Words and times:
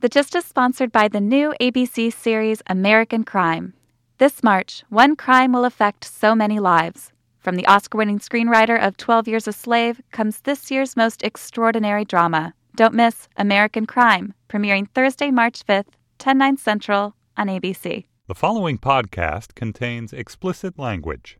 The 0.00 0.08
Gist 0.08 0.34
is 0.34 0.46
sponsored 0.46 0.92
by 0.92 1.08
the 1.08 1.20
new 1.20 1.52
ABC 1.60 2.10
series 2.10 2.62
American 2.68 3.22
Crime. 3.22 3.74
This 4.16 4.42
March, 4.42 4.82
one 4.88 5.14
crime 5.14 5.52
will 5.52 5.66
affect 5.66 6.06
so 6.06 6.34
many 6.34 6.58
lives. 6.58 7.12
From 7.38 7.56
the 7.56 7.66
Oscar 7.66 7.98
winning 7.98 8.18
screenwriter 8.18 8.80
of 8.82 8.96
12 8.96 9.28
Years 9.28 9.46
a 9.46 9.52
Slave 9.52 10.00
comes 10.10 10.40
this 10.40 10.70
year's 10.70 10.96
most 10.96 11.22
extraordinary 11.22 12.06
drama. 12.06 12.54
Don't 12.76 12.94
miss 12.94 13.28
American 13.36 13.84
Crime, 13.84 14.32
premiering 14.48 14.88
Thursday, 14.88 15.30
March 15.30 15.66
5th, 15.66 15.92
10 16.16 16.38
9 16.38 16.56
Central 16.56 17.14
on 17.36 17.48
ABC. 17.48 18.06
The 18.26 18.34
following 18.34 18.78
podcast 18.78 19.54
contains 19.54 20.14
explicit 20.14 20.78
language. 20.78 21.36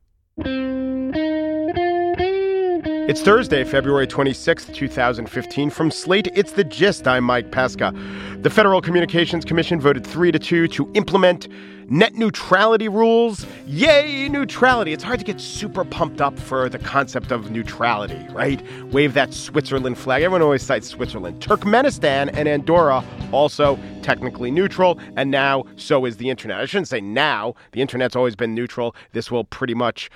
It's 3.11 3.23
Thursday, 3.23 3.65
February 3.65 4.07
26th, 4.07 4.73
2015. 4.73 5.71
From 5.71 5.91
Slate, 5.91 6.29
it's 6.33 6.53
The 6.53 6.63
Gist. 6.63 7.09
I'm 7.09 7.25
Mike 7.25 7.51
Pesca. 7.51 7.93
The 8.41 8.51
Federal 8.51 8.81
Communications 8.81 9.45
Commission 9.45 9.81
voted 9.81 10.07
3 10.07 10.31
to 10.31 10.39
2 10.39 10.69
to 10.69 10.89
implement 10.95 11.49
net 11.91 12.15
neutrality 12.15 12.89
rules. 12.89 13.45
Yay, 13.67 14.29
neutrality. 14.29 14.93
It's 14.93 15.03
hard 15.03 15.19
to 15.19 15.25
get 15.25 15.41
super 15.41 15.85
pumped 15.85 16.21
up 16.21 16.39
for 16.39 16.69
the 16.69 16.79
concept 16.79 17.33
of 17.33 17.51
neutrality, 17.51 18.25
right? 18.31 18.63
Wave 18.93 19.15
that 19.15 19.35
Switzerland 19.35 19.99
flag. 19.99 20.23
Everyone 20.23 20.41
always 20.43 20.63
cites 20.63 20.89
Switzerland. 20.89 21.43
Turkmenistan 21.43 22.31
and 22.33 22.49
Andorra 22.49 23.05
also 23.33 23.79
technically 24.03 24.51
neutral, 24.51 24.99
and 25.17 25.31
now 25.31 25.65
so 25.77 26.05
is 26.05 26.17
the 26.17 26.31
internet. 26.31 26.61
I 26.61 26.65
shouldn't 26.65 26.89
say 26.89 27.01
now. 27.01 27.55
The 27.73 27.81
internet's 27.81 28.17
always 28.17 28.37
been 28.37 28.55
neutral. 28.55 28.95
This 29.13 29.31
will 29.31 29.45
pretty 29.45 29.75
much 29.75 30.11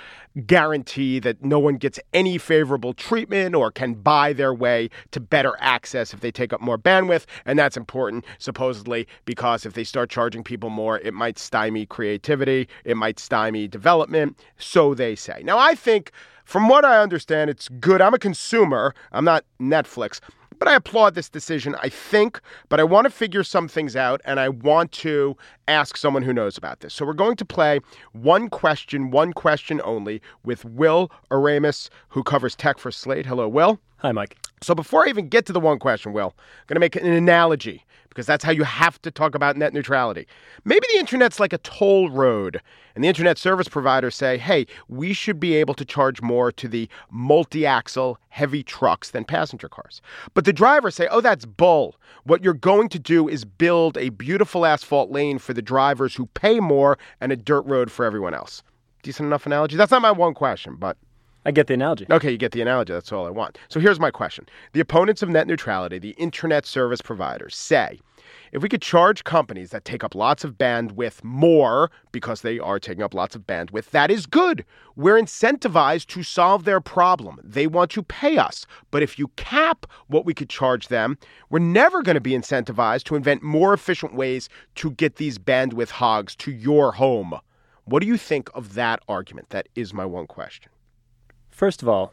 guarantee 0.46 1.20
that 1.20 1.44
no 1.44 1.58
one 1.58 1.76
gets 1.76 2.00
any 2.12 2.38
favorable 2.38 2.92
treatment 2.92 3.54
or 3.54 3.70
can 3.70 3.94
buy 3.94 4.32
their 4.32 4.52
way 4.52 4.90
to 5.12 5.20
better 5.20 5.54
access 5.60 6.12
if 6.12 6.20
they 6.20 6.32
take 6.32 6.52
up 6.52 6.60
more 6.60 6.76
bandwidth. 6.78 7.24
And 7.44 7.58
that's 7.58 7.76
important, 7.76 8.24
supposedly, 8.38 9.06
because 9.24 9.64
if 9.64 9.74
they 9.74 9.84
start 9.84 10.10
charging 10.10 10.42
people 10.42 10.70
more, 10.70 10.98
it 10.98 11.14
might 11.14 11.38
stymie 11.64 11.86
creativity, 11.86 12.68
it 12.84 12.94
might 12.94 13.18
stymie 13.18 13.66
development. 13.66 14.38
So 14.58 14.92
they 14.92 15.14
say. 15.14 15.42
Now, 15.42 15.56
I 15.58 15.74
think, 15.74 16.12
from 16.44 16.68
what 16.68 16.84
I 16.84 17.00
understand, 17.00 17.48
it's 17.48 17.70
good. 17.80 18.02
I'm 18.02 18.12
a 18.12 18.18
consumer, 18.18 18.94
I'm 19.12 19.24
not 19.24 19.44
Netflix. 19.58 20.20
But 20.58 20.68
I 20.68 20.74
applaud 20.74 21.14
this 21.14 21.30
decision, 21.30 21.74
I 21.82 21.88
think. 21.88 22.40
But 22.68 22.80
I 22.80 22.84
want 22.84 23.06
to 23.06 23.10
figure 23.10 23.42
some 23.42 23.66
things 23.66 23.96
out 23.96 24.20
and 24.26 24.38
I 24.38 24.50
want 24.50 24.92
to 24.92 25.36
ask 25.66 25.96
someone 25.96 26.22
who 26.22 26.34
knows 26.34 26.58
about 26.58 26.80
this. 26.80 26.92
So 26.92 27.06
we're 27.06 27.14
going 27.14 27.36
to 27.36 27.44
play 27.44 27.80
one 28.12 28.50
question, 28.50 29.10
one 29.10 29.32
question 29.32 29.80
only 29.84 30.20
with 30.44 30.64
Will 30.64 31.10
Oremus, 31.30 31.88
who 32.10 32.22
covers 32.22 32.54
tech 32.54 32.78
for 32.78 32.92
Slate. 32.92 33.26
Hello, 33.26 33.48
Will. 33.48 33.80
Hi, 34.04 34.12
Mike. 34.12 34.36
So 34.60 34.74
before 34.74 35.06
I 35.06 35.08
even 35.08 35.28
get 35.28 35.46
to 35.46 35.52
the 35.54 35.60
one 35.60 35.78
question, 35.78 36.12
Will, 36.12 36.34
I'm 36.36 36.66
going 36.66 36.76
to 36.76 36.80
make 36.80 36.94
an 36.94 37.06
analogy 37.06 37.86
because 38.10 38.26
that's 38.26 38.44
how 38.44 38.52
you 38.52 38.62
have 38.62 39.00
to 39.00 39.10
talk 39.10 39.34
about 39.34 39.56
net 39.56 39.72
neutrality. 39.72 40.26
Maybe 40.66 40.86
the 40.92 40.98
internet's 40.98 41.40
like 41.40 41.54
a 41.54 41.58
toll 41.58 42.10
road, 42.10 42.60
and 42.94 43.02
the 43.02 43.08
internet 43.08 43.38
service 43.38 43.66
providers 43.66 44.14
say, 44.14 44.36
hey, 44.36 44.66
we 44.88 45.14
should 45.14 45.40
be 45.40 45.54
able 45.54 45.72
to 45.72 45.86
charge 45.86 46.20
more 46.20 46.52
to 46.52 46.68
the 46.68 46.86
multi 47.10 47.64
axle 47.64 48.18
heavy 48.28 48.62
trucks 48.62 49.12
than 49.12 49.24
passenger 49.24 49.70
cars. 49.70 50.02
But 50.34 50.44
the 50.44 50.52
drivers 50.52 50.94
say, 50.94 51.08
oh, 51.10 51.22
that's 51.22 51.46
bull. 51.46 51.96
What 52.24 52.44
you're 52.44 52.52
going 52.52 52.90
to 52.90 52.98
do 52.98 53.26
is 53.26 53.46
build 53.46 53.96
a 53.96 54.10
beautiful 54.10 54.66
asphalt 54.66 55.12
lane 55.12 55.38
for 55.38 55.54
the 55.54 55.62
drivers 55.62 56.14
who 56.14 56.26
pay 56.26 56.60
more 56.60 56.98
and 57.22 57.32
a 57.32 57.36
dirt 57.36 57.62
road 57.62 57.90
for 57.90 58.04
everyone 58.04 58.34
else. 58.34 58.62
Decent 59.02 59.26
enough 59.28 59.46
analogy? 59.46 59.78
That's 59.78 59.92
not 59.92 60.02
my 60.02 60.12
one 60.12 60.34
question, 60.34 60.76
but. 60.78 60.98
I 61.44 61.50
get 61.50 61.66
the 61.66 61.74
analogy. 61.74 62.06
Okay, 62.10 62.30
you 62.30 62.38
get 62.38 62.52
the 62.52 62.62
analogy. 62.62 62.92
That's 62.92 63.12
all 63.12 63.26
I 63.26 63.30
want. 63.30 63.58
So 63.68 63.80
here's 63.80 64.00
my 64.00 64.10
question 64.10 64.46
The 64.72 64.80
opponents 64.80 65.22
of 65.22 65.28
net 65.28 65.46
neutrality, 65.46 65.98
the 65.98 66.10
internet 66.10 66.66
service 66.66 67.02
providers, 67.02 67.54
say 67.56 68.00
if 68.52 68.62
we 68.62 68.68
could 68.68 68.82
charge 68.82 69.24
companies 69.24 69.70
that 69.70 69.84
take 69.84 70.04
up 70.04 70.14
lots 70.14 70.44
of 70.44 70.56
bandwidth 70.56 71.24
more 71.24 71.90
because 72.12 72.42
they 72.42 72.58
are 72.60 72.78
taking 72.78 73.02
up 73.02 73.12
lots 73.12 73.34
of 73.34 73.42
bandwidth, 73.42 73.90
that 73.90 74.12
is 74.12 74.26
good. 74.26 74.64
We're 74.94 75.20
incentivized 75.20 76.06
to 76.06 76.22
solve 76.22 76.64
their 76.64 76.80
problem. 76.80 77.40
They 77.42 77.66
want 77.66 77.90
to 77.90 78.02
pay 78.02 78.38
us. 78.38 78.64
But 78.92 79.02
if 79.02 79.18
you 79.18 79.28
cap 79.36 79.86
what 80.06 80.24
we 80.24 80.34
could 80.34 80.48
charge 80.48 80.86
them, 80.86 81.18
we're 81.50 81.58
never 81.58 82.00
going 82.00 82.14
to 82.14 82.20
be 82.20 82.30
incentivized 82.30 83.02
to 83.04 83.16
invent 83.16 83.42
more 83.42 83.74
efficient 83.74 84.14
ways 84.14 84.48
to 84.76 84.92
get 84.92 85.16
these 85.16 85.36
bandwidth 85.36 85.90
hogs 85.90 86.36
to 86.36 86.52
your 86.52 86.92
home. 86.92 87.38
What 87.86 88.00
do 88.00 88.06
you 88.06 88.16
think 88.16 88.48
of 88.54 88.74
that 88.74 89.00
argument? 89.08 89.50
That 89.50 89.68
is 89.74 89.92
my 89.92 90.06
one 90.06 90.28
question. 90.28 90.70
First 91.54 91.82
of 91.82 91.88
all, 91.88 92.12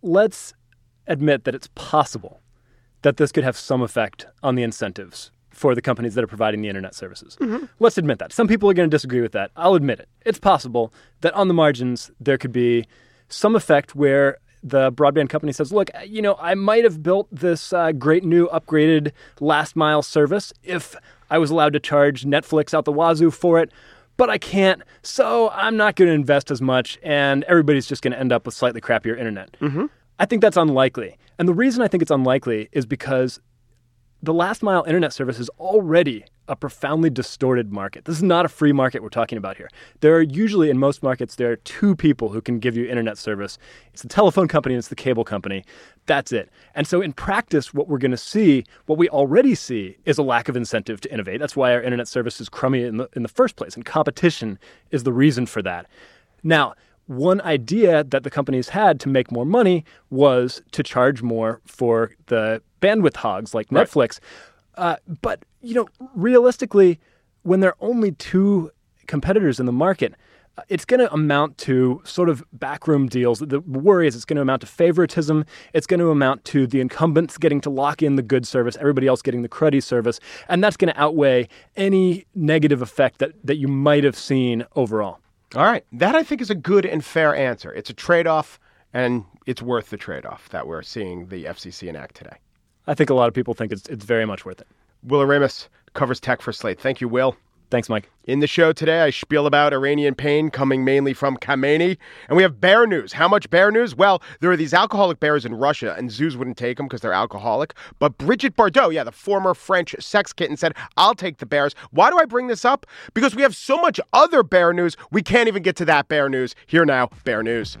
let's 0.00 0.54
admit 1.08 1.42
that 1.42 1.56
it's 1.56 1.68
possible 1.74 2.40
that 3.02 3.16
this 3.16 3.32
could 3.32 3.42
have 3.42 3.56
some 3.56 3.82
effect 3.82 4.26
on 4.44 4.54
the 4.54 4.62
incentives 4.62 5.32
for 5.50 5.74
the 5.74 5.82
companies 5.82 6.14
that 6.14 6.22
are 6.22 6.28
providing 6.28 6.62
the 6.62 6.68
internet 6.68 6.94
services. 6.94 7.36
Mm-hmm. 7.40 7.64
Let's 7.80 7.98
admit 7.98 8.20
that. 8.20 8.32
Some 8.32 8.46
people 8.46 8.70
are 8.70 8.74
going 8.74 8.88
to 8.88 8.94
disagree 8.94 9.20
with 9.20 9.32
that. 9.32 9.50
I'll 9.56 9.74
admit 9.74 9.98
it. 9.98 10.08
It's 10.24 10.38
possible 10.38 10.92
that 11.22 11.34
on 11.34 11.48
the 11.48 11.54
margins 11.54 12.12
there 12.20 12.38
could 12.38 12.52
be 12.52 12.86
some 13.28 13.56
effect 13.56 13.96
where 13.96 14.38
the 14.62 14.92
broadband 14.92 15.30
company 15.30 15.52
says, 15.52 15.72
look, 15.72 15.90
you 16.06 16.22
know, 16.22 16.36
I 16.38 16.54
might 16.54 16.84
have 16.84 17.02
built 17.02 17.26
this 17.32 17.72
uh, 17.72 17.90
great 17.90 18.22
new 18.22 18.46
upgraded 18.50 19.10
last 19.40 19.74
mile 19.74 20.02
service 20.02 20.52
if 20.62 20.94
I 21.28 21.38
was 21.38 21.50
allowed 21.50 21.72
to 21.72 21.80
charge 21.80 22.24
Netflix 22.24 22.72
out 22.72 22.84
the 22.84 22.92
wazoo 22.92 23.32
for 23.32 23.58
it, 23.58 23.72
but 24.18 24.28
I 24.28 24.36
can't, 24.36 24.82
so 25.02 25.48
I'm 25.50 25.78
not 25.78 25.96
going 25.96 26.08
to 26.08 26.14
invest 26.14 26.50
as 26.50 26.60
much, 26.60 26.98
and 27.02 27.44
everybody's 27.44 27.86
just 27.86 28.02
going 28.02 28.12
to 28.12 28.18
end 28.18 28.32
up 28.32 28.44
with 28.44 28.54
slightly 28.54 28.82
crappier 28.82 29.16
internet. 29.16 29.56
Mm-hmm. 29.60 29.86
I 30.18 30.26
think 30.26 30.42
that's 30.42 30.58
unlikely. 30.58 31.16
And 31.38 31.48
the 31.48 31.54
reason 31.54 31.82
I 31.82 31.88
think 31.88 32.02
it's 32.02 32.10
unlikely 32.10 32.68
is 32.72 32.84
because 32.84 33.40
the 34.22 34.34
last 34.34 34.62
mile 34.62 34.84
internet 34.84 35.12
service 35.12 35.38
is 35.38 35.48
already 35.60 36.24
a 36.48 36.56
profoundly 36.56 37.10
distorted 37.10 37.70
market. 37.72 38.04
This 38.04 38.16
is 38.16 38.22
not 38.22 38.44
a 38.44 38.48
free 38.48 38.72
market 38.72 39.02
we're 39.02 39.10
talking 39.10 39.38
about 39.38 39.56
here. 39.56 39.68
There 40.00 40.16
are 40.16 40.22
usually, 40.22 40.70
in 40.70 40.78
most 40.78 41.02
markets, 41.02 41.36
there 41.36 41.52
are 41.52 41.56
two 41.56 41.94
people 41.94 42.30
who 42.30 42.40
can 42.40 42.58
give 42.58 42.76
you 42.76 42.88
internet 42.88 43.18
service 43.18 43.58
it's 43.92 44.02
the 44.02 44.08
telephone 44.08 44.48
company 44.48 44.74
and 44.74 44.78
it's 44.78 44.88
the 44.88 44.96
cable 44.96 45.24
company. 45.24 45.64
That's 46.06 46.32
it. 46.32 46.50
And 46.74 46.86
so, 46.86 47.00
in 47.00 47.12
practice, 47.12 47.74
what 47.74 47.88
we're 47.88 47.98
going 47.98 48.12
to 48.12 48.16
see, 48.16 48.64
what 48.86 48.98
we 48.98 49.08
already 49.08 49.54
see, 49.54 49.98
is 50.04 50.18
a 50.18 50.22
lack 50.22 50.48
of 50.48 50.56
incentive 50.56 51.00
to 51.02 51.12
innovate. 51.12 51.38
That's 51.40 51.56
why 51.56 51.72
our 51.72 51.82
internet 51.82 52.08
service 52.08 52.40
is 52.40 52.48
crummy 52.48 52.84
in 52.84 52.96
the, 52.96 53.08
in 53.14 53.22
the 53.22 53.28
first 53.28 53.56
place, 53.56 53.74
and 53.76 53.84
competition 53.84 54.58
is 54.90 55.02
the 55.02 55.12
reason 55.12 55.46
for 55.46 55.62
that. 55.62 55.86
Now, 56.42 56.74
one 57.08 57.40
idea 57.40 58.04
that 58.04 58.22
the 58.22 58.30
companies 58.30 58.68
had 58.68 59.00
to 59.00 59.08
make 59.08 59.32
more 59.32 59.46
money 59.46 59.84
was 60.10 60.62
to 60.72 60.82
charge 60.82 61.22
more 61.22 61.60
for 61.66 62.12
the 62.26 62.62
bandwidth 62.80 63.16
hogs 63.16 63.54
like 63.54 63.66
right. 63.70 63.86
Netflix. 63.86 64.20
Uh, 64.76 64.96
but 65.22 65.44
you 65.62 65.74
know, 65.74 65.88
realistically, 66.14 67.00
when 67.42 67.60
there 67.60 67.70
are 67.70 67.76
only 67.80 68.12
two 68.12 68.70
competitors 69.06 69.58
in 69.58 69.64
the 69.64 69.72
market, 69.72 70.14
uh, 70.58 70.62
it's 70.68 70.84
going 70.84 71.00
to 71.00 71.10
amount 71.12 71.56
to 71.56 72.02
sort 72.04 72.28
of 72.28 72.44
backroom 72.52 73.08
deals. 73.08 73.38
The 73.38 73.60
worry 73.60 74.06
is 74.06 74.14
it's 74.14 74.26
going 74.26 74.36
to 74.36 74.42
amount 74.42 74.60
to 74.60 74.66
favoritism. 74.66 75.46
It's 75.72 75.86
going 75.86 76.00
to 76.00 76.10
amount 76.10 76.44
to 76.46 76.66
the 76.66 76.80
incumbents 76.80 77.38
getting 77.38 77.62
to 77.62 77.70
lock 77.70 78.02
in 78.02 78.16
the 78.16 78.22
good 78.22 78.46
service, 78.46 78.76
everybody 78.78 79.06
else 79.06 79.22
getting 79.22 79.40
the 79.40 79.48
cruddy 79.48 79.82
service, 79.82 80.20
and 80.48 80.62
that's 80.62 80.76
going 80.76 80.92
to 80.92 81.00
outweigh 81.00 81.48
any 81.74 82.26
negative 82.34 82.82
effect 82.82 83.18
that, 83.18 83.32
that 83.44 83.56
you 83.56 83.66
might 83.66 84.04
have 84.04 84.16
seen 84.16 84.66
overall. 84.76 85.20
All 85.54 85.64
right. 85.64 85.84
That 85.92 86.14
I 86.14 86.22
think 86.22 86.40
is 86.40 86.50
a 86.50 86.54
good 86.54 86.84
and 86.84 87.04
fair 87.04 87.34
answer. 87.34 87.72
It's 87.72 87.90
a 87.90 87.94
trade 87.94 88.26
off, 88.26 88.60
and 88.92 89.24
it's 89.46 89.62
worth 89.62 89.90
the 89.90 89.96
trade 89.96 90.26
off 90.26 90.48
that 90.50 90.66
we're 90.66 90.82
seeing 90.82 91.28
the 91.28 91.44
FCC 91.44 91.88
enact 91.88 92.16
today. 92.16 92.36
I 92.86 92.94
think 92.94 93.10
a 93.10 93.14
lot 93.14 93.28
of 93.28 93.34
people 93.34 93.54
think 93.54 93.72
it's, 93.72 93.86
it's 93.88 94.04
very 94.04 94.26
much 94.26 94.44
worth 94.44 94.60
it. 94.60 94.66
Will 95.02 95.20
Oremus 95.20 95.68
covers 95.94 96.20
tech 96.20 96.42
for 96.42 96.52
Slate. 96.52 96.80
Thank 96.80 97.00
you, 97.00 97.08
Will. 97.08 97.36
Thanks, 97.70 97.90
Mike. 97.90 98.10
In 98.24 98.40
the 98.40 98.46
show 98.46 98.72
today, 98.72 99.02
I 99.02 99.10
spiel 99.10 99.46
about 99.46 99.74
Iranian 99.74 100.14
pain 100.14 100.50
coming 100.50 100.84
mainly 100.84 101.12
from 101.12 101.36
Khamenei. 101.36 101.98
And 102.28 102.36
we 102.36 102.42
have 102.42 102.60
bear 102.60 102.86
news. 102.86 103.12
How 103.12 103.28
much 103.28 103.50
bear 103.50 103.70
news? 103.70 103.94
Well, 103.94 104.22
there 104.40 104.50
are 104.50 104.56
these 104.56 104.72
alcoholic 104.72 105.20
bears 105.20 105.44
in 105.44 105.54
Russia, 105.54 105.94
and 105.98 106.10
zoos 106.10 106.34
wouldn't 106.34 106.56
take 106.56 106.78
them 106.78 106.86
because 106.86 107.02
they're 107.02 107.12
alcoholic. 107.12 107.74
But 107.98 108.16
Brigitte 108.16 108.56
Bardot, 108.56 108.94
yeah, 108.94 109.04
the 109.04 109.12
former 109.12 109.52
French 109.52 109.94
sex 110.00 110.32
kitten, 110.32 110.56
said, 110.56 110.74
I'll 110.96 111.14
take 111.14 111.38
the 111.38 111.46
bears. 111.46 111.74
Why 111.90 112.08
do 112.08 112.18
I 112.18 112.24
bring 112.24 112.46
this 112.46 112.64
up? 112.64 112.86
Because 113.12 113.36
we 113.36 113.42
have 113.42 113.54
so 113.54 113.76
much 113.76 114.00
other 114.14 114.42
bear 114.42 114.72
news, 114.72 114.96
we 115.10 115.22
can't 115.22 115.48
even 115.48 115.62
get 115.62 115.76
to 115.76 115.84
that 115.86 116.08
bear 116.08 116.30
news. 116.30 116.54
Here 116.66 116.86
now, 116.86 117.10
bear 117.24 117.42
news. 117.42 117.76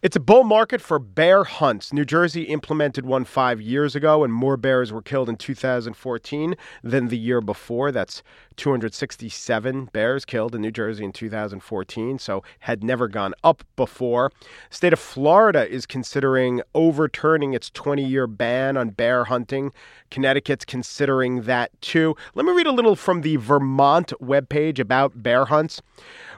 It's 0.00 0.14
a 0.14 0.20
bull 0.20 0.44
market 0.44 0.80
for 0.80 1.00
bear 1.00 1.42
hunts. 1.42 1.92
New 1.92 2.04
Jersey 2.04 2.44
implemented 2.44 3.04
one 3.04 3.24
five 3.24 3.60
years 3.60 3.96
ago, 3.96 4.22
and 4.22 4.32
more 4.32 4.56
bears 4.56 4.92
were 4.92 5.02
killed 5.02 5.28
in 5.28 5.34
2014 5.34 6.54
than 6.84 7.08
the 7.08 7.18
year 7.18 7.40
before. 7.40 7.90
That's 7.90 8.22
267 8.58 9.86
bears 9.86 10.24
killed 10.26 10.54
in 10.54 10.60
New 10.60 10.70
Jersey 10.70 11.04
in 11.04 11.12
2014, 11.12 12.18
so 12.18 12.42
had 12.58 12.84
never 12.84 13.08
gone 13.08 13.32
up 13.42 13.64
before. 13.76 14.30
State 14.68 14.92
of 14.92 14.98
Florida 14.98 15.66
is 15.66 15.86
considering 15.86 16.60
overturning 16.74 17.54
its 17.54 17.70
20-year 17.70 18.26
ban 18.26 18.76
on 18.76 18.90
bear 18.90 19.24
hunting. 19.24 19.72
Connecticut's 20.10 20.64
considering 20.64 21.42
that 21.42 21.70
too. 21.80 22.14
Let 22.34 22.44
me 22.44 22.52
read 22.52 22.66
a 22.66 22.72
little 22.72 22.96
from 22.96 23.22
the 23.22 23.36
Vermont 23.36 24.12
webpage 24.20 24.78
about 24.78 25.22
bear 25.22 25.46
hunts. 25.46 25.80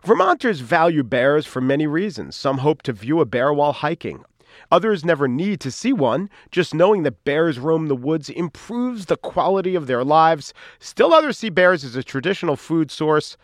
Vermonters 0.05 0.61
value 0.61 1.02
bears 1.02 1.46
for 1.46 1.61
many 1.61 1.87
reasons. 1.87 2.37
Some 2.37 2.58
hope 2.58 2.82
to 2.82 2.93
view 2.93 3.20
a 3.20 3.26
bear 3.26 3.52
while 3.52 3.73
hiking. 3.73 4.25
Others 4.70 5.05
never 5.05 5.29
need 5.29 5.61
to 5.61 5.70
see 5.70 5.93
one. 5.93 6.31
Just 6.50 6.75
knowing 6.75 7.02
that 7.02 7.25
bears 7.25 7.58
roam 7.58 7.88
the 7.88 7.97
woods 7.97 8.29
improves 8.31 9.06
the 9.06 9.17
quality 9.17 9.75
of 9.75 9.87
their 9.87 10.05
lives. 10.05 10.52
Still, 10.79 11.12
others 11.12 11.38
see 11.38 11.50
bears 11.50 11.85
as 11.85 11.97
a 11.97 12.02
traditional 12.02 12.56
food 12.56 12.91
source. 12.91 13.37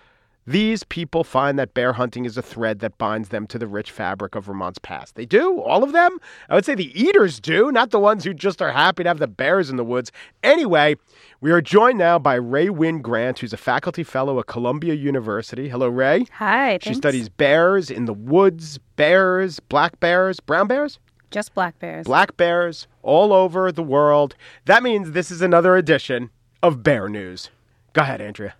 These 0.48 0.84
people 0.84 1.24
find 1.24 1.58
that 1.58 1.74
bear 1.74 1.94
hunting 1.94 2.24
is 2.24 2.36
a 2.36 2.42
thread 2.42 2.78
that 2.78 2.98
binds 2.98 3.30
them 3.30 3.48
to 3.48 3.58
the 3.58 3.66
rich 3.66 3.90
fabric 3.90 4.36
of 4.36 4.44
Vermont's 4.44 4.78
past. 4.78 5.16
They 5.16 5.26
do, 5.26 5.60
all 5.60 5.82
of 5.82 5.90
them. 5.90 6.20
I 6.48 6.54
would 6.54 6.64
say 6.64 6.76
the 6.76 6.96
eaters 7.00 7.40
do, 7.40 7.72
not 7.72 7.90
the 7.90 7.98
ones 7.98 8.22
who 8.22 8.32
just 8.32 8.62
are 8.62 8.70
happy 8.70 9.02
to 9.02 9.08
have 9.08 9.18
the 9.18 9.26
bears 9.26 9.70
in 9.70 9.76
the 9.76 9.84
woods. 9.84 10.12
Anyway, 10.44 10.94
we 11.40 11.50
are 11.50 11.60
joined 11.60 11.98
now 11.98 12.20
by 12.20 12.36
Rae 12.36 12.68
Wynn-Grant, 12.68 13.40
who's 13.40 13.52
a 13.52 13.56
faculty 13.56 14.04
fellow 14.04 14.38
at 14.38 14.46
Columbia 14.46 14.94
University. 14.94 15.68
Hello, 15.68 15.88
Rae. 15.88 16.26
Hi. 16.34 16.78
She 16.80 16.94
studies 16.94 17.28
bears 17.28 17.90
in 17.90 18.04
the 18.04 18.14
woods, 18.14 18.78
bears, 18.94 19.58
black 19.58 19.98
bears, 19.98 20.38
brown 20.38 20.68
bears? 20.68 21.00
Just 21.32 21.54
black 21.54 21.76
bears. 21.80 22.06
Black 22.06 22.36
bears 22.36 22.86
all 23.02 23.32
over 23.32 23.72
the 23.72 23.82
world. 23.82 24.36
That 24.66 24.84
means 24.84 25.10
this 25.10 25.32
is 25.32 25.42
another 25.42 25.74
edition 25.74 26.30
of 26.62 26.84
Bear 26.84 27.08
News. 27.08 27.50
Go 27.94 28.02
ahead, 28.02 28.20
Andrea. 28.20 28.54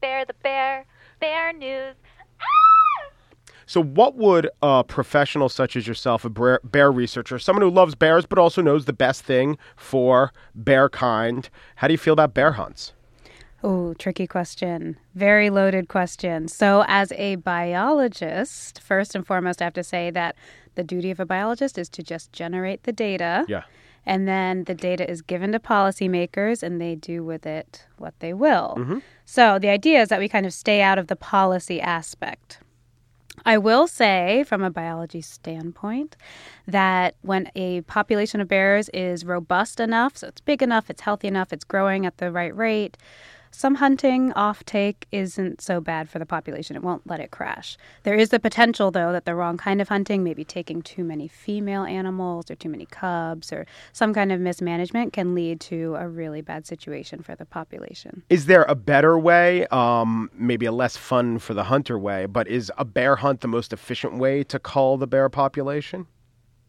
Bear 0.00 0.24
the 0.24 0.34
bear, 0.42 0.86
bear 1.20 1.52
news. 1.52 1.94
So, 3.68 3.82
what 3.82 4.14
would 4.14 4.48
a 4.62 4.84
professional 4.84 5.48
such 5.48 5.74
as 5.74 5.88
yourself, 5.88 6.24
a 6.24 6.30
bear, 6.30 6.60
bear 6.62 6.92
researcher, 6.92 7.38
someone 7.40 7.62
who 7.62 7.70
loves 7.70 7.96
bears 7.96 8.24
but 8.24 8.38
also 8.38 8.62
knows 8.62 8.84
the 8.84 8.92
best 8.92 9.22
thing 9.22 9.58
for 9.74 10.32
bear 10.54 10.88
kind, 10.88 11.48
how 11.76 11.88
do 11.88 11.94
you 11.94 11.98
feel 11.98 12.12
about 12.12 12.32
bear 12.32 12.52
hunts? 12.52 12.92
Oh, 13.64 13.94
tricky 13.94 14.28
question. 14.28 14.96
Very 15.16 15.50
loaded 15.50 15.88
question. 15.88 16.46
So, 16.46 16.84
as 16.86 17.10
a 17.12 17.36
biologist, 17.36 18.80
first 18.80 19.16
and 19.16 19.26
foremost, 19.26 19.60
I 19.60 19.64
have 19.64 19.74
to 19.74 19.82
say 19.82 20.10
that 20.12 20.36
the 20.76 20.84
duty 20.84 21.10
of 21.10 21.18
a 21.18 21.26
biologist 21.26 21.76
is 21.76 21.88
to 21.88 22.04
just 22.04 22.32
generate 22.32 22.84
the 22.84 22.92
data. 22.92 23.44
Yeah. 23.48 23.64
And 24.06 24.28
then 24.28 24.64
the 24.64 24.74
data 24.74 25.08
is 25.10 25.20
given 25.20 25.52
to 25.52 25.58
policymakers 25.58 26.62
and 26.62 26.80
they 26.80 26.94
do 26.94 27.24
with 27.24 27.44
it 27.44 27.86
what 27.98 28.14
they 28.20 28.32
will. 28.32 28.76
Mm-hmm. 28.78 28.98
So, 29.24 29.58
the 29.58 29.68
idea 29.68 30.00
is 30.00 30.08
that 30.08 30.20
we 30.20 30.28
kind 30.28 30.46
of 30.46 30.52
stay 30.52 30.80
out 30.80 30.98
of 30.98 31.08
the 31.08 31.16
policy 31.16 31.80
aspect. 31.80 32.60
I 33.44 33.58
will 33.58 33.86
say, 33.86 34.44
from 34.44 34.62
a 34.62 34.70
biology 34.70 35.20
standpoint, 35.20 36.16
that 36.66 37.16
when 37.22 37.50
a 37.54 37.82
population 37.82 38.40
of 38.40 38.48
bears 38.48 38.88
is 38.90 39.24
robust 39.24 39.78
enough, 39.78 40.16
so 40.16 40.28
it's 40.28 40.40
big 40.40 40.62
enough, 40.62 40.88
it's 40.88 41.02
healthy 41.02 41.28
enough, 41.28 41.52
it's 41.52 41.64
growing 41.64 42.06
at 42.06 42.18
the 42.18 42.32
right 42.32 42.56
rate, 42.56 42.96
some 43.50 43.76
hunting 43.76 44.32
off 44.32 44.64
take 44.64 45.06
isn't 45.12 45.60
so 45.60 45.80
bad 45.80 46.08
for 46.08 46.18
the 46.18 46.26
population. 46.26 46.76
It 46.76 46.82
won't 46.82 47.06
let 47.06 47.20
it 47.20 47.30
crash. 47.30 47.76
There 48.02 48.14
is 48.14 48.30
the 48.30 48.40
potential, 48.40 48.90
though, 48.90 49.12
that 49.12 49.24
the 49.24 49.34
wrong 49.34 49.56
kind 49.56 49.80
of 49.80 49.88
hunting, 49.88 50.22
maybe 50.22 50.44
taking 50.44 50.82
too 50.82 51.04
many 51.04 51.28
female 51.28 51.84
animals 51.84 52.50
or 52.50 52.54
too 52.54 52.68
many 52.68 52.86
cubs 52.86 53.52
or 53.52 53.66
some 53.92 54.12
kind 54.12 54.32
of 54.32 54.40
mismanagement, 54.40 55.12
can 55.12 55.34
lead 55.34 55.60
to 55.60 55.96
a 55.98 56.08
really 56.08 56.40
bad 56.40 56.66
situation 56.66 57.22
for 57.22 57.34
the 57.34 57.44
population. 57.44 58.22
Is 58.28 58.46
there 58.46 58.64
a 58.64 58.74
better 58.74 59.18
way, 59.18 59.66
um, 59.68 60.30
maybe 60.34 60.66
a 60.66 60.72
less 60.72 60.96
fun 60.96 61.38
for 61.38 61.54
the 61.54 61.64
hunter 61.64 61.98
way, 61.98 62.26
but 62.26 62.48
is 62.48 62.70
a 62.78 62.84
bear 62.84 63.16
hunt 63.16 63.40
the 63.40 63.48
most 63.48 63.72
efficient 63.72 64.18
way 64.18 64.42
to 64.44 64.58
cull 64.58 64.96
the 64.96 65.06
bear 65.06 65.28
population? 65.28 66.06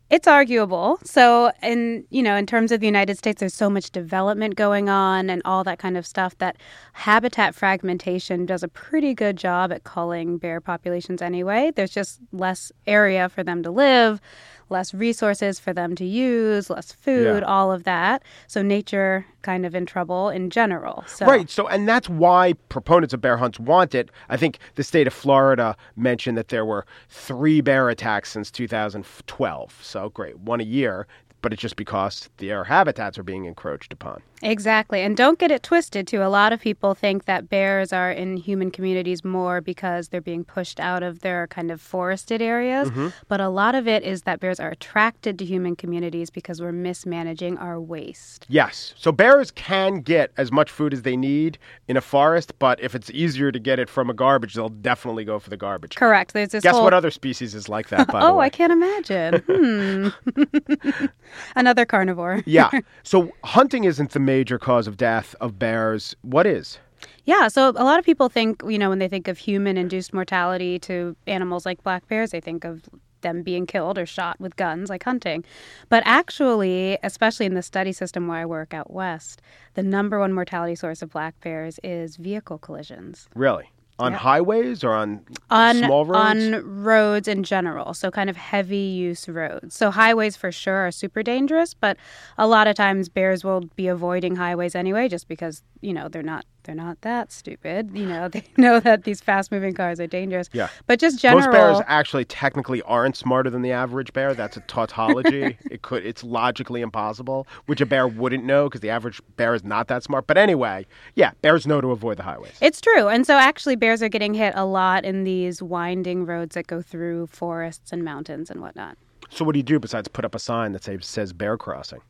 It's 0.09 0.27
arguable. 0.27 1.00
So, 1.04 1.51
in 1.62 2.06
you 2.09 2.24
know, 2.24 2.38
in 2.38 2.45
terms 2.45 2.71
of 2.71 2.80
the 2.80 2.86
United 2.86 3.18
States, 3.18 3.42
there's 3.42 3.54
so 3.54 3.69
much 3.69 3.92
development 3.92 4.56
going 4.56 4.88
on 4.88 5.30
and 5.30 5.42
all 5.44 5.65
that 5.65 5.80
kind 5.80 5.98
of 5.98 6.07
stuff 6.07 6.38
that 6.38 6.56
habitat 6.94 7.54
fragmentation 7.54 8.45
does 8.45 8.63
a 8.63 8.69
pretty 8.69 9.13
good 9.13 9.36
job 9.36 9.69
at 9.74 9.83
culling 9.83 10.38
bear 10.38 10.62
populations 10.62 11.21
anyway. 11.21 11.71
There's 11.75 11.92
just 11.92 12.21
less 12.31 12.71
area 12.86 13.27
for 13.27 13.44
them 13.44 13.63
to 13.63 13.71
live, 13.71 14.21
less 14.69 14.94
resources 14.94 15.60
for 15.60 15.74
them 15.74 15.96
to 15.96 16.06
use, 16.06 16.69
less 16.69 16.92
food, 16.92 17.42
Yeah. 17.42 17.48
all 17.48 17.72
of 17.72 17.84
that. 17.84 18.24
So 18.48 18.62
nature 18.62 19.25
kind 19.42 19.66
of 19.66 19.74
in 19.74 19.86
trouble 19.86 20.30
in 20.30 20.50
general. 20.50 21.04
So 21.08 21.25
Right. 21.25 21.50
So, 21.50 21.68
and 21.68 21.88
that's 21.88 22.10
why 22.10 22.54
proponents 22.69 23.14
of 23.14 23.22
bear 23.22 23.38
hunts 23.38 23.60
want 23.60 23.96
it. 23.96 24.10
I 24.30 24.36
think 24.38 24.60
the 24.75 24.84
state 24.84 25.08
of 25.08 25.14
Florida 25.14 25.75
mentioned 25.96 26.38
that 26.38 26.50
there 26.50 26.66
were 26.66 26.86
three 27.10 27.62
bear 27.62 27.90
attacks 27.90 28.31
since 28.31 28.52
2012. 28.52 29.80
So, 29.81 30.10
great, 30.10 30.38
one 30.40 30.60
a 30.60 30.64
year. 30.64 31.08
But 31.42 31.54
it's 31.54 31.62
just 31.62 31.75
because 31.75 32.30
their 32.38 32.63
habitats 32.63 33.18
are 33.18 33.24
being 33.24 33.45
encroached 33.45 33.94
upon. 33.94 34.22
Exactly. 34.42 35.01
And 35.01 35.18
don't 35.18 35.39
get 35.39 35.51
it 35.51 35.63
twisted, 35.63 36.07
too. 36.07 36.22
A 36.22 36.30
lot 36.30 36.54
of 36.54 36.62
people 36.62 36.94
think 36.94 37.25
that 37.25 37.50
bears 37.50 37.92
are 37.92 38.12
in 38.12 38.38
human 38.38 38.69
communities 38.69 39.24
more 39.24 39.62
because 39.62 40.10
they're 40.10 40.22
being 40.22 40.44
pushed 40.44 40.80
out 40.80 41.04
of 41.04 41.22
their 41.22 41.48
kind 41.48 41.72
of 41.72 41.81
forested 41.81 42.42
areas. 42.42 42.92
But 43.28 43.42
a 43.42 43.50
lot 43.50 43.75
of 43.75 43.88
it 43.88 44.04
is 44.04 44.24
that 44.24 44.39
bears 44.39 44.60
are 44.60 44.69
attracted 44.69 45.39
to 45.39 45.45
human 45.45 45.75
communities 45.75 46.30
because 46.30 46.62
we're 46.62 46.72
mismanaging 46.72 47.57
our 47.57 47.80
waste. 47.80 48.45
Yes. 48.50 48.94
So 48.98 49.12
bears 49.12 49.51
can 49.51 50.01
get 50.01 50.31
as 50.38 50.51
much 50.51 50.69
food 50.69 50.94
as 50.94 51.01
they 51.01 51.18
need 51.18 51.57
in 51.88 51.98
a 51.98 52.01
forest, 52.01 52.54
but 52.60 52.80
if 52.80 52.94
it's 52.94 53.10
easier 53.12 53.51
to 53.51 53.60
get 53.60 53.80
it 53.80 53.90
from 53.90 54.10
a 54.10 54.13
garbage, 54.13 54.54
they'll 54.54 54.69
definitely 54.69 55.25
go 55.25 55.40
for 55.40 55.50
the 55.50 55.57
garbage. 55.57 55.95
Correct. 55.95 56.33
There's 56.33 56.50
this 56.50 56.63
Guess 56.63 56.75
whole. 56.75 56.83
what 56.83 56.94
other 56.94 57.12
species 57.12 57.56
is 57.56 57.68
like 57.69 57.90
that, 57.90 58.07
by 58.07 58.19
the 58.19 58.25
oh. 58.28 58.40
I 58.40 58.50
can't 58.50 58.72
imagine. 58.72 59.44
hmm. 59.48 60.07
Another 61.56 61.86
carnivore. 61.86 62.44
yeah. 62.46 62.70
So 63.04 63.32
hunting 63.44 63.86
isn't 63.86 64.12
the 64.12 64.20
major 64.20 64.60
cause 64.60 64.86
of 64.86 64.98
death 64.98 65.34
of 65.40 65.58
bears. 65.58 66.16
What 66.22 66.46
is? 66.46 66.78
Yeah, 67.24 67.48
so 67.48 67.70
a 67.70 67.84
lot 67.84 68.00
of 68.00 68.06
people 68.06 68.28
think, 68.28 68.62
you 68.68 68.78
know, 68.78 68.90
when 68.90 69.00
they 69.00 69.08
think 69.08 69.28
of 69.28 69.38
human 69.38 69.78
induced 69.78 70.14
mortality 70.14 70.78
to 70.80 71.16
animals 71.26 71.66
like 71.66 71.82
black 71.84 72.08
bears, 72.08 72.32
they 72.32 72.42
think 72.42 72.66
of 72.66 72.84
them 73.22 73.44
being 73.44 73.66
killed 73.66 73.98
or 73.98 74.06
shot 74.06 74.40
with 74.40 74.56
guns 74.56 74.90
like 74.90 75.04
hunting. 75.04 75.44
But 75.90 76.04
actually, 76.06 76.98
especially 77.04 77.46
in 77.46 77.54
the 77.54 77.62
study 77.62 77.92
system 77.92 78.28
where 78.28 78.40
I 78.40 78.46
work 78.46 78.74
out 78.74 78.92
west, 78.92 79.42
the 79.74 79.84
number 79.84 80.20
one 80.20 80.34
mortality 80.34 80.76
source 80.76 81.02
of 81.02 81.12
black 81.12 81.40
bears 81.42 81.80
is 81.84 82.18
vehicle 82.18 82.58
collisions. 82.58 83.28
Really? 83.36 83.72
On 84.00 84.12
Yeah. 84.12 84.18
highways 84.20 84.84
or 84.84 84.92
on, 84.94 85.26
On, 85.50 85.76
small 85.78 86.06
roads? 86.06 86.44
on 86.54 86.84
roads 86.84 87.28
in 87.28 87.44
general, 87.44 87.94
so 87.96 88.12
kind 88.12 88.30
of 88.30 88.38
heavy 88.38 88.78
use 88.78 89.28
roads. 89.28 89.76
So 89.76 89.90
highways 89.90 90.36
for 90.36 90.52
sure 90.52 90.86
are 90.86 90.92
super 90.92 91.24
dangerous, 91.24 91.74
but 91.74 91.98
a 92.38 92.46
lot 92.46 92.68
of 92.68 92.76
times 92.76 93.10
bears 93.10 93.44
will 93.44 93.62
be 93.76 93.88
avoiding 93.88 94.36
highways 94.36 94.76
anyway, 94.76 95.08
just 95.10 95.28
because 95.28 95.64
you 95.82 95.94
know 95.94 96.10
they're 96.10 96.22
not 96.22 96.46
they're 96.68 96.75
not 96.75 97.02
that 97.02 97.31
stupid. 97.31 97.90
You 97.98 98.06
know 98.06 98.28
they 98.31 98.44
know 98.58 98.80
that 98.81 99.06
these 99.06 99.22
fast 99.22 99.52
moving 99.52 99.74
cars 99.74 100.00
are 100.00 100.06
dangerous. 100.06 100.50
Yeah. 100.54 100.68
but 100.86 101.00
just 101.00 101.18
general. 101.19 101.42
Most 101.42 101.52
bears 101.52 101.80
actually 101.88 102.25
technically 102.25 102.81
aren't 102.84 103.16
smarter 103.16 103.50
than 103.50 103.64
the 103.64 103.72
average 103.72 104.14
bear. 104.14 104.36
That's 104.36 104.58
a 104.58 104.60
tautology. 104.62 105.57
it 105.71 105.81
could 105.81 106.06
it's 106.06 106.24
logically 106.24 106.81
impossible, 106.81 107.47
which 107.66 107.81
a 107.81 107.86
bear 107.86 108.07
wouldn't 108.07 108.44
know 108.44 108.66
because 108.66 108.81
the 108.81 108.90
average 108.90 109.21
bear 109.38 109.56
is 109.56 109.64
not 109.64 109.88
that 109.88 110.04
smart. 110.04 110.28
But 110.28 110.38
anyway, 110.38 110.86
yeah, 111.16 111.31
bears 111.42 111.66
know 111.66 111.81
to 111.81 111.92
avoid 111.92 112.18
the 112.18 112.24
highways. 112.24 112.57
It's 112.62 112.81
true. 112.81 113.07
And 113.07 113.26
so 113.26 113.36
actually 113.36 113.78
bears 113.78 114.04
are 114.04 114.09
getting 114.09 114.33
hit 114.33 114.54
a 114.56 114.66
lot 114.66 115.06
in 115.06 115.24
these 115.24 115.64
winding 115.64 116.26
roads 116.26 116.56
that 116.56 116.68
go 116.68 116.81
through 116.81 117.28
forests 117.28 117.92
and 117.92 118.04
mountains 118.04 118.52
and 118.52 118.62
whatnot. 118.62 118.97
So 119.30 119.45
what 119.45 119.54
do 119.54 119.59
you 119.59 119.64
do 119.64 119.80
besides 119.80 120.07
put 120.07 120.26
up 120.26 120.36
a 120.36 120.40
sign 120.40 120.74
that 120.74 120.83
says, 120.83 121.06
says 121.06 121.33
bear 121.33 121.57
crossing? 121.57 122.02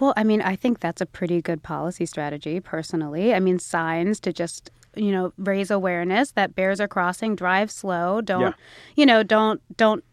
Well, 0.00 0.12
I 0.16 0.24
mean, 0.24 0.40
I 0.42 0.56
think 0.56 0.80
that's 0.80 1.00
a 1.00 1.06
pretty 1.06 1.40
good 1.42 1.62
policy 1.62 2.06
strategy, 2.06 2.60
personally. 2.60 3.34
I 3.34 3.40
mean, 3.40 3.58
signs 3.58 4.20
to 4.20 4.32
just 4.32 4.70
you 4.96 5.10
know 5.10 5.32
raise 5.38 5.70
awareness 5.70 6.32
that 6.32 6.54
bears 6.54 6.80
are 6.80 6.88
crossing. 6.88 7.34
Drive 7.36 7.70
slow. 7.70 8.20
Don't 8.20 8.40
Yeah. 8.42 8.52
you 8.96 9.06
know? 9.06 9.22
Don't 9.22 9.60
don't 9.76 10.04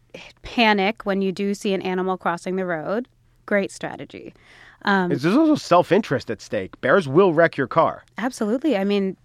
panic 0.42 1.06
when 1.06 1.22
you 1.22 1.32
do 1.32 1.54
see 1.54 1.72
an 1.72 1.82
animal 1.82 2.16
crossing 2.18 2.56
the 2.56 2.66
road. 2.66 3.08
Great 3.46 3.70
strategy. 3.72 4.34
Um, 4.84 5.08
There's 5.10 5.24
also 5.24 5.54
self-interest 5.54 6.30
at 6.30 6.40
stake. 6.40 6.80
Bears 6.80 7.06
will 7.06 7.32
wreck 7.32 7.56
your 7.56 7.68
car. 7.68 8.04
Absolutely. 8.18 8.76
I 8.76 8.84
mean, 8.84 9.16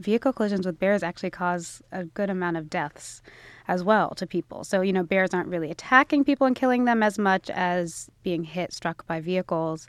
vehicle 0.00 0.32
collisions 0.32 0.66
with 0.66 0.78
bears 0.78 1.02
actually 1.02 1.30
cause 1.30 1.82
a 1.92 2.04
good 2.04 2.30
amount 2.30 2.56
of 2.56 2.68
deaths 2.68 3.22
as 3.68 3.82
well 3.82 4.10
to 4.10 4.26
people. 4.26 4.64
So, 4.64 4.80
you 4.80 4.92
know, 4.92 5.02
bears 5.02 5.30
aren't 5.32 5.48
really 5.48 5.70
attacking 5.70 6.24
people 6.24 6.46
and 6.46 6.56
killing 6.56 6.84
them 6.84 7.02
as 7.02 7.18
much 7.18 7.50
as 7.50 8.10
being 8.22 8.44
hit, 8.44 8.72
struck 8.72 9.06
by 9.06 9.20
vehicles 9.20 9.86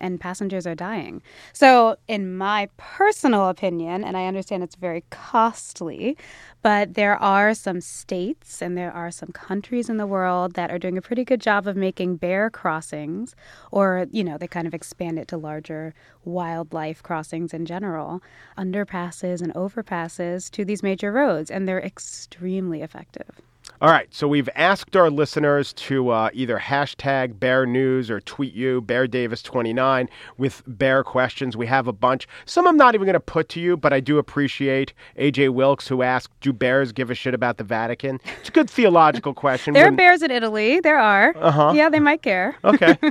and 0.00 0.20
passengers 0.20 0.66
are 0.66 0.74
dying. 0.74 1.22
So, 1.52 1.96
in 2.08 2.36
my 2.36 2.68
personal 2.76 3.48
opinion, 3.48 4.04
and 4.04 4.16
I 4.16 4.26
understand 4.26 4.62
it's 4.62 4.76
very 4.76 5.04
costly, 5.10 6.16
but 6.62 6.94
there 6.94 7.16
are 7.16 7.54
some 7.54 7.80
states 7.80 8.60
and 8.60 8.76
there 8.76 8.92
are 8.92 9.10
some 9.10 9.30
countries 9.30 9.88
in 9.88 9.96
the 9.96 10.06
world 10.06 10.54
that 10.54 10.70
are 10.70 10.78
doing 10.78 10.98
a 10.98 11.02
pretty 11.02 11.24
good 11.24 11.40
job 11.40 11.66
of 11.66 11.76
making 11.76 12.16
bear 12.16 12.50
crossings, 12.50 13.34
or, 13.70 14.06
you 14.10 14.24
know, 14.24 14.38
they 14.38 14.48
kind 14.48 14.66
of 14.66 14.74
expand 14.74 15.18
it 15.18 15.28
to 15.28 15.36
larger 15.36 15.94
wildlife 16.24 17.02
crossings 17.02 17.54
in 17.54 17.66
general, 17.66 18.22
underpasses 18.58 19.40
and 19.40 19.54
overpasses 19.54 20.50
to 20.50 20.64
these 20.64 20.82
major 20.82 21.12
roads, 21.12 21.50
and 21.50 21.68
they're 21.68 21.80
extremely 21.80 22.82
effective. 22.82 23.40
All 23.78 23.90
right, 23.90 24.12
so 24.12 24.26
we've 24.26 24.48
asked 24.54 24.96
our 24.96 25.10
listeners 25.10 25.74
to 25.74 26.08
uh, 26.08 26.30
either 26.32 26.58
hashtag 26.58 27.38
Bear 27.38 27.66
News 27.66 28.10
or 28.10 28.20
tweet 28.20 28.54
you, 28.54 28.80
Bear 28.80 29.06
Davis29, 29.06 30.08
with 30.38 30.62
bear 30.66 31.04
questions. 31.04 31.58
We 31.58 31.66
have 31.66 31.86
a 31.86 31.92
bunch. 31.92 32.26
Some 32.46 32.66
I'm 32.66 32.78
not 32.78 32.94
even 32.94 33.04
going 33.04 33.12
to 33.14 33.20
put 33.20 33.50
to 33.50 33.60
you, 33.60 33.76
but 33.76 33.92
I 33.92 34.00
do 34.00 34.16
appreciate 34.16 34.94
AJ 35.18 35.50
Wilkes, 35.50 35.86
who 35.88 36.00
asked, 36.00 36.30
Do 36.40 36.54
bears 36.54 36.90
give 36.92 37.10
a 37.10 37.14
shit 37.14 37.34
about 37.34 37.58
the 37.58 37.64
Vatican? 37.64 38.18
It's 38.40 38.48
a 38.48 38.52
good 38.52 38.70
theological 38.70 39.34
question. 39.44 39.74
There 39.74 39.88
are 39.88 39.92
bears 39.92 40.22
in 40.22 40.30
Italy. 40.30 40.80
There 40.80 40.98
are. 40.98 41.34
Uh-huh. 41.36 41.72
Yeah, 41.74 41.90
they 41.90 42.00
might 42.00 42.22
care. 42.22 42.56
Okay. 42.64 42.96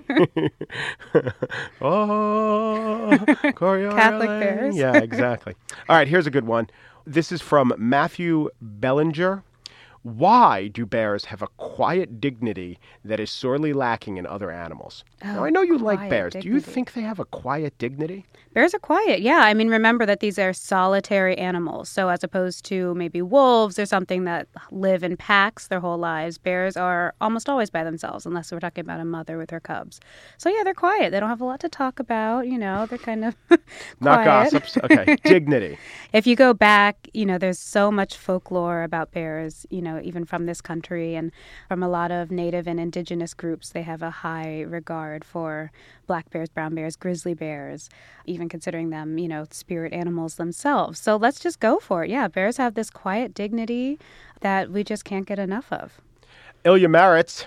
oh, 1.82 3.10
Coriolis. 3.56 3.96
Catholic 3.96 4.28
bears. 4.28 4.76
Yeah, 4.76 4.98
exactly. 4.98 5.54
All 5.88 5.96
right, 5.96 6.08
here's 6.08 6.28
a 6.28 6.32
good 6.32 6.46
one. 6.46 6.70
This 7.06 7.32
is 7.32 7.42
from 7.42 7.74
Matthew 7.78 8.50
Bellinger. 8.62 9.44
Why 10.06 10.68
do 10.68 10.86
bears 10.86 11.26
have 11.26 11.42
a 11.42 11.48
quiet 11.58 12.22
dignity 12.22 12.78
that 13.04 13.20
is 13.20 13.32
sorely 13.32 13.74
lacking 13.74 14.18
in 14.18 14.28
other 14.28 14.52
animals? 14.52 15.04
now, 15.24 15.44
I 15.44 15.48
oh, 15.48 15.50
know 15.50 15.64
you 15.64 15.80
like 15.80 16.00
Oh, 16.00 16.10
bears. 16.10 16.34
Do 16.34 16.48
you 16.48 16.60
think 16.60 16.94
they 16.94 17.02
have 17.02 17.20
a 17.20 17.26
quiet 17.26 17.76
dignity? 17.80 18.28
Bears 18.54 18.76
are 18.76 18.80
quiet. 18.80 19.22
Yeah. 19.22 19.40
I 19.40 19.56
mean, 19.56 19.68
remember 19.68 20.06
that 20.06 20.20
these 20.20 20.38
are 20.38 20.54
solitary 20.54 21.36
animals. 21.40 21.90
So, 21.90 22.10
as 22.10 22.24
opposed 22.24 22.64
to 22.66 22.94
maybe 22.94 23.24
wolves 23.24 23.80
or 23.80 23.88
something 23.88 24.26
that 24.26 24.48
live 24.70 25.04
in 25.04 25.18
packs 25.18 25.70
their 25.70 25.80
whole 25.80 25.98
lives, 25.98 26.38
bears 26.38 26.78
are 26.78 27.16
almost 27.20 27.50
always 27.50 27.72
by 27.72 27.84
themselves, 27.84 28.28
unless 28.28 28.52
we're 28.52 28.60
talking 28.60 28.84
about 28.84 29.00
a 29.00 29.06
mother 29.06 29.40
with 29.40 29.50
her 29.50 29.60
cubs. 29.60 30.00
So, 30.38 30.50
yeah, 30.50 30.64
they're 30.64 30.76
quiet. 30.76 31.14
They 31.14 31.20
don't 31.20 31.30
have 31.30 31.42
a 31.42 31.46
lot 31.46 31.62
to 31.62 31.70
talk 31.70 32.00
about. 32.00 32.48
You 32.48 32.60
know, 32.60 32.86
they're 32.86 33.00
kind 33.00 33.26
of 33.26 33.36
Not 34.00 34.24
gossips. 34.24 34.78
Okay, 34.78 35.18
dignity. 35.24 35.80
If 36.14 36.28
you 36.28 36.36
go 36.36 36.54
back, 36.54 37.10
you 37.14 37.26
know, 37.26 37.40
there's 37.40 37.60
so 37.60 37.92
much 37.92 38.16
folklore 38.18 38.84
about 38.84 39.12
bears, 39.12 39.66
you 39.72 39.82
know, 39.82 39.95
even 40.04 40.26
from 40.26 40.46
this 40.46 40.62
country 40.62 41.16
and 41.16 41.32
from 41.68 41.84
a 41.84 41.90
lot 41.90 42.12
of 42.12 42.32
native 42.32 42.68
and 42.68 42.80
indigenous 42.80 43.34
groups. 43.34 43.70
They 43.70 43.82
have 43.84 44.02
a 44.02 44.10
high 44.10 44.62
regard 44.62 45.24
for 45.24 45.72
black 46.08 46.30
bears, 46.30 46.50
brown 46.50 46.76
bears, 46.76 46.96
grizzly 46.96 47.34
bears, 47.34 47.90
even 48.26 48.50
considering 48.50 48.90
them, 48.90 49.18
you 49.18 49.28
know, 49.28 49.46
spirit 49.52 49.94
animals 49.94 50.36
themselves. 50.36 51.00
So 51.00 51.16
let's 51.16 51.40
just 51.40 51.60
go 51.60 51.80
for 51.80 52.04
it. 52.04 52.10
Yeah, 52.10 52.28
bears 52.28 52.58
have 52.58 52.76
this 52.76 52.90
quiet 52.90 53.34
dignity 53.34 54.00
that 54.42 54.72
we 54.72 54.84
just 54.84 55.06
can't 55.06 55.26
get 55.26 55.40
enough 55.40 55.72
of. 55.72 56.00
Ilya 56.64 56.88
Marritz, 56.88 57.46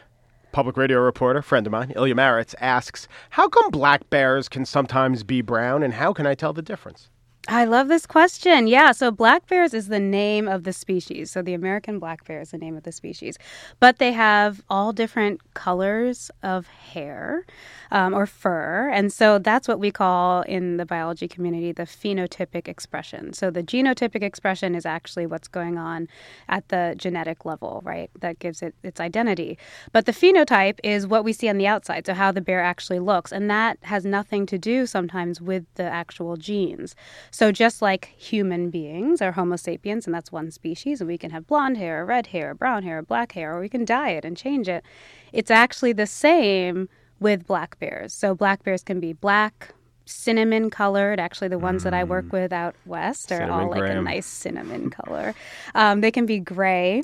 public 0.53 0.77
radio 0.77 1.01
reporter, 1.01 1.43
friend 1.43 1.67
of 1.67 1.73
mine, 1.73 1.93
Ilya 1.95 2.15
Marritz, 2.15 2.55
asks, 2.61 3.09
How 3.31 3.49
come 3.49 3.71
black 3.71 4.09
bears 4.11 4.49
can 4.49 4.65
sometimes 4.65 5.23
be 5.23 5.43
brown, 5.43 5.83
and 5.83 5.95
how 5.95 6.13
can 6.13 6.27
I 6.27 6.35
tell 6.35 6.53
the 6.53 6.63
difference? 6.63 7.11
I 7.47 7.65
love 7.65 7.89
this 7.89 8.05
question. 8.05 8.67
Yeah, 8.67 8.93
so 8.93 9.11
black 9.11 9.47
bears 9.47 9.73
is 9.73 9.89
the 9.89 10.01
name 10.01 10.49
of 10.49 10.65
the 10.65 10.73
species. 10.73 11.31
So 11.31 11.41
the 11.41 11.55
American 11.55 11.99
black 11.99 12.27
bear 12.27 12.41
is 12.41 12.51
the 12.51 12.59
name 12.59 12.77
of 12.77 12.83
the 12.83 12.93
species. 12.93 13.39
But 13.81 13.99
they 13.99 14.13
have 14.13 14.63
all 14.69 14.93
different 14.93 15.55
colors 15.55 16.31
of 16.43 16.67
hair 16.67 17.47
um, 17.91 18.13
or 18.15 18.27
fur. 18.27 18.91
And 18.93 19.11
so 19.11 19.39
that's 19.39 19.67
what 19.67 19.79
we 19.79 19.91
call 19.91 20.43
in 20.43 20.77
the 20.77 20.85
biology 20.85 21.27
community 21.27 21.73
the 21.73 21.85
phenotypic 21.85 22.69
expression. 22.69 23.33
So 23.33 23.51
the 23.51 23.63
genotypic 23.63 24.23
expression 24.23 24.75
is 24.75 24.85
actually 24.85 25.27
what's 25.27 25.49
going 25.49 25.79
on 25.79 26.09
at 26.49 26.69
the 26.69 26.95
genetic 26.99 27.47
level, 27.47 27.81
right? 27.83 28.11
That 28.21 28.41
gives 28.41 28.61
it 28.61 28.75
its 28.83 29.01
identity. 29.01 29.57
But 29.93 30.05
the 30.05 30.13
phenotype 30.13 30.81
is 30.85 31.07
what 31.07 31.25
we 31.25 31.33
see 31.33 31.49
on 31.49 31.57
the 31.57 31.67
outside, 31.67 32.05
so 32.05 32.13
how 32.13 32.31
the 32.31 32.43
bear 32.43 32.63
actually 32.63 32.99
looks. 32.99 33.33
And 33.33 33.51
that 33.51 33.79
has 33.83 34.05
nothing 34.05 34.45
to 34.47 34.59
do 34.59 34.85
sometimes 34.85 35.41
with 35.41 35.65
the 35.77 35.85
actual 35.85 36.37
genes. 36.37 36.95
So 37.31 37.53
just 37.53 37.83
like 37.83 38.07
human 38.17 38.71
beings 38.71 39.21
are 39.23 39.33
Homo 39.33 39.57
sapiens, 39.57 40.07
and 40.07 40.15
that's 40.15 40.33
one 40.33 40.51
species, 40.51 41.01
and 41.01 41.09
we 41.09 41.19
can 41.19 41.31
have 41.31 41.47
blonde 41.47 41.77
hair, 41.77 42.03
or 42.03 42.05
red 42.07 42.29
hair, 42.29 42.51
or 42.51 42.55
brown 42.55 42.83
hair, 42.83 42.99
or 42.99 43.03
black 43.03 43.33
hair, 43.33 43.57
or 43.57 43.61
we 43.61 43.69
can 43.69 43.85
dye 43.85 44.11
it 44.11 44.25
and 44.25 44.37
change 44.37 44.69
it. 44.69 44.85
It's 45.33 45.51
actually 45.51 45.93
the 45.93 46.07
same 46.07 46.89
with 47.21 47.47
black 47.47 47.79
bears. 47.79 48.13
So 48.13 48.35
black 48.35 48.63
bears 48.63 48.83
can 48.83 49.01
be 49.01 49.13
black, 49.13 49.75
cinnamon 50.05 50.71
colored. 50.71 51.21
Actually, 51.21 51.49
the 51.49 51.59
ones 51.59 51.83
that 51.85 51.95
I 51.95 52.05
work 52.05 52.33
with 52.33 52.53
out 52.53 52.75
west 52.87 53.31
are 53.31 53.39
Cinnamon 53.39 53.61
all 53.61 53.71
like 53.71 53.91
a 53.91 54.01
nice 54.01 54.27
cinnamon 54.27 54.91
color. 55.05 55.35
Um, 55.75 56.01
they 56.01 56.11
can 56.11 56.27
be 56.27 56.39
gray. 56.39 57.03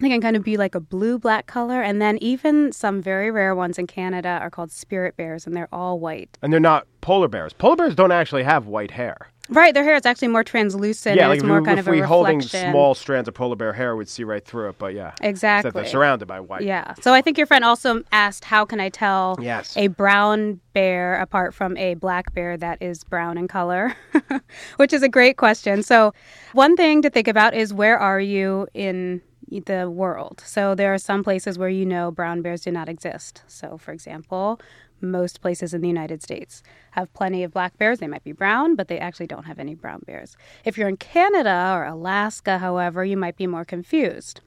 They 0.00 0.08
can 0.08 0.20
kind 0.20 0.36
of 0.36 0.42
be 0.42 0.56
like 0.56 0.74
a 0.74 0.80
blue 0.80 1.18
black 1.18 1.46
color. 1.46 1.80
And 1.80 2.02
then 2.02 2.18
even 2.18 2.72
some 2.72 3.00
very 3.00 3.30
rare 3.30 3.54
ones 3.54 3.78
in 3.78 3.86
Canada 3.86 4.38
are 4.40 4.50
called 4.50 4.72
spirit 4.72 5.16
bears, 5.16 5.46
and 5.46 5.56
they're 5.56 5.68
all 5.72 6.00
white. 6.00 6.36
And 6.42 6.52
they're 6.52 6.60
not 6.60 6.86
polar 7.00 7.28
bears. 7.28 7.52
Polar 7.52 7.76
bears 7.76 7.94
don't 7.94 8.12
actually 8.12 8.42
have 8.42 8.66
white 8.66 8.90
hair. 8.90 9.30
Right, 9.50 9.74
their 9.74 9.84
hair 9.84 9.94
is 9.94 10.06
actually 10.06 10.28
more 10.28 10.42
translucent. 10.42 11.16
yeah, 11.16 11.28
like 11.28 11.36
it's 11.36 11.44
if, 11.44 11.48
more 11.48 11.60
we, 11.60 11.66
kind 11.66 11.78
if 11.78 11.86
of 11.86 11.92
a 11.92 12.00
holding 12.06 12.38
reflection. 12.38 12.70
small 12.72 12.94
strands 12.94 13.28
of 13.28 13.34
polar 13.34 13.56
bear 13.56 13.74
hair, 13.74 13.94
we'd 13.94 14.08
see 14.08 14.24
right 14.24 14.42
through 14.42 14.70
it. 14.70 14.78
But 14.78 14.94
yeah, 14.94 15.12
Exactly. 15.20 15.70
they're 15.70 15.84
surrounded 15.84 16.26
by 16.26 16.40
white. 16.40 16.62
Yeah. 16.62 16.94
So 17.02 17.12
I 17.12 17.20
think 17.20 17.36
your 17.36 17.46
friend 17.46 17.62
also 17.62 18.02
asked, 18.10 18.44
how 18.44 18.64
can 18.64 18.80
I 18.80 18.88
tell 18.88 19.36
Yes. 19.40 19.76
a 19.76 19.88
brown 19.88 20.60
bear 20.72 21.20
apart 21.20 21.52
from 21.52 21.76
a 21.76 21.92
black 21.94 22.32
bear 22.32 22.56
that 22.56 22.80
is 22.80 23.04
brown 23.04 23.36
in 23.36 23.46
color? 23.46 23.94
Which 24.76 24.94
is 24.94 25.02
a 25.02 25.08
great 25.10 25.36
question. 25.36 25.82
So, 25.82 26.14
one 26.54 26.74
thing 26.74 27.02
to 27.02 27.10
think 27.10 27.28
about 27.28 27.52
is 27.54 27.74
where 27.74 27.98
are 27.98 28.20
you 28.20 28.66
in 28.72 29.20
the 29.60 29.90
world? 29.90 30.42
So, 30.44 30.74
there 30.74 30.92
are 30.94 30.98
some 30.98 31.24
places 31.24 31.58
where 31.58 31.68
you 31.68 31.86
know 31.86 32.10
brown 32.10 32.42
bears 32.42 32.62
do 32.62 32.70
not 32.70 32.88
exist. 32.88 33.42
So, 33.46 33.78
for 33.78 33.92
example, 33.92 34.60
most 35.00 35.40
places 35.40 35.74
in 35.74 35.80
the 35.80 35.88
United 35.88 36.22
States 36.22 36.62
have 36.92 37.12
plenty 37.12 37.42
of 37.42 37.52
black 37.52 37.76
bears. 37.78 37.98
They 37.98 38.06
might 38.06 38.24
be 38.24 38.32
brown, 38.32 38.74
but 38.74 38.88
they 38.88 38.98
actually 38.98 39.26
don't 39.26 39.44
have 39.44 39.58
any 39.58 39.74
brown 39.74 40.02
bears. 40.06 40.36
If 40.64 40.78
you're 40.78 40.88
in 40.88 40.96
Canada 40.96 41.72
or 41.74 41.84
Alaska, 41.84 42.58
however, 42.58 43.04
you 43.04 43.16
might 43.16 43.36
be 43.36 43.46
more 43.46 43.64
confused. 43.64 44.40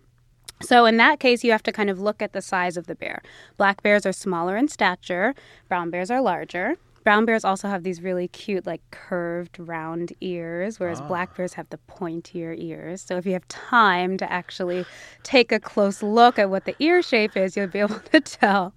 So 0.62 0.86
in 0.86 0.98
that 0.98 1.20
case, 1.20 1.44
you 1.44 1.52
have 1.52 1.64
to 1.64 1.72
kind 1.72 1.90
of 1.90 2.00
look 2.00 2.22
at 2.22 2.34
the 2.34 2.42
size 2.42 2.78
of 2.78 2.88
the 2.88 2.96
bear. 2.96 3.22
Black 3.58 3.84
bears 3.84 4.06
are 4.06 4.14
smaller 4.14 4.58
in 4.58 4.68
stature, 4.68 5.36
brown 5.68 5.92
bears 5.92 6.10
are 6.10 6.22
larger. 6.22 6.78
Brown 7.08 7.24
bears 7.24 7.46
also 7.46 7.70
have 7.70 7.84
these 7.84 8.02
really 8.02 8.28
cute, 8.28 8.66
like 8.66 8.82
curved, 8.92 9.60
round 9.60 10.12
ears, 10.20 10.78
whereas 10.78 11.00
ah. 11.00 11.08
black 11.08 11.38
bears 11.38 11.54
have 11.54 11.70
the 11.70 11.80
pointier 11.88 12.54
ears. 12.62 13.02
So 13.02 13.16
if 13.16 13.26
you 13.26 13.32
have 13.32 13.48
time 13.48 14.18
to 14.18 14.30
actually 14.30 14.86
take 15.24 15.54
a 15.54 15.60
close 15.62 16.04
look 16.04 16.38
at 16.38 16.50
what 16.50 16.66
the 16.66 16.76
ear 16.80 17.02
shape 17.02 17.38
is, 17.38 17.56
you'll 17.56 17.68
be 17.68 17.80
able 17.88 18.02
to 18.12 18.20
tell. 18.20 18.74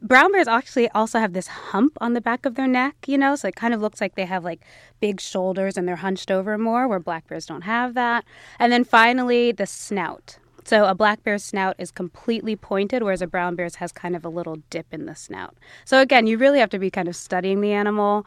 Brown 0.00 0.32
bears 0.32 0.48
actually 0.48 0.88
also 0.92 1.18
have 1.18 1.34
this 1.34 1.46
hump 1.46 1.98
on 2.00 2.14
the 2.14 2.22
back 2.22 2.46
of 2.46 2.54
their 2.54 2.66
neck, 2.66 2.96
you 3.06 3.18
know, 3.18 3.36
so 3.36 3.48
it 3.48 3.54
kind 3.54 3.74
of 3.74 3.82
looks 3.82 4.00
like 4.00 4.14
they 4.14 4.24
have 4.24 4.44
like 4.44 4.62
big 5.00 5.20
shoulders 5.20 5.76
and 5.76 5.86
they're 5.86 5.96
hunched 5.96 6.30
over 6.30 6.56
more, 6.56 6.88
where 6.88 6.98
black 6.98 7.28
bears 7.28 7.44
don't 7.44 7.64
have 7.64 7.92
that. 7.92 8.24
And 8.58 8.72
then 8.72 8.84
finally, 8.84 9.52
the 9.52 9.66
snout. 9.66 10.38
So 10.64 10.86
a 10.86 10.94
black 10.94 11.22
bear's 11.22 11.44
snout 11.44 11.76
is 11.78 11.90
completely 11.90 12.56
pointed, 12.56 13.02
whereas 13.02 13.20
a 13.20 13.26
brown 13.26 13.54
bear's 13.54 13.76
has 13.76 13.92
kind 13.92 14.16
of 14.16 14.24
a 14.24 14.30
little 14.30 14.56
dip 14.70 14.86
in 14.92 15.04
the 15.06 15.14
snout. 15.14 15.56
So 15.84 16.00
again, 16.00 16.26
you 16.26 16.38
really 16.38 16.58
have 16.58 16.70
to 16.70 16.78
be 16.78 16.90
kind 16.90 17.06
of 17.06 17.16
studying 17.16 17.60
the 17.60 17.72
animal. 17.72 18.26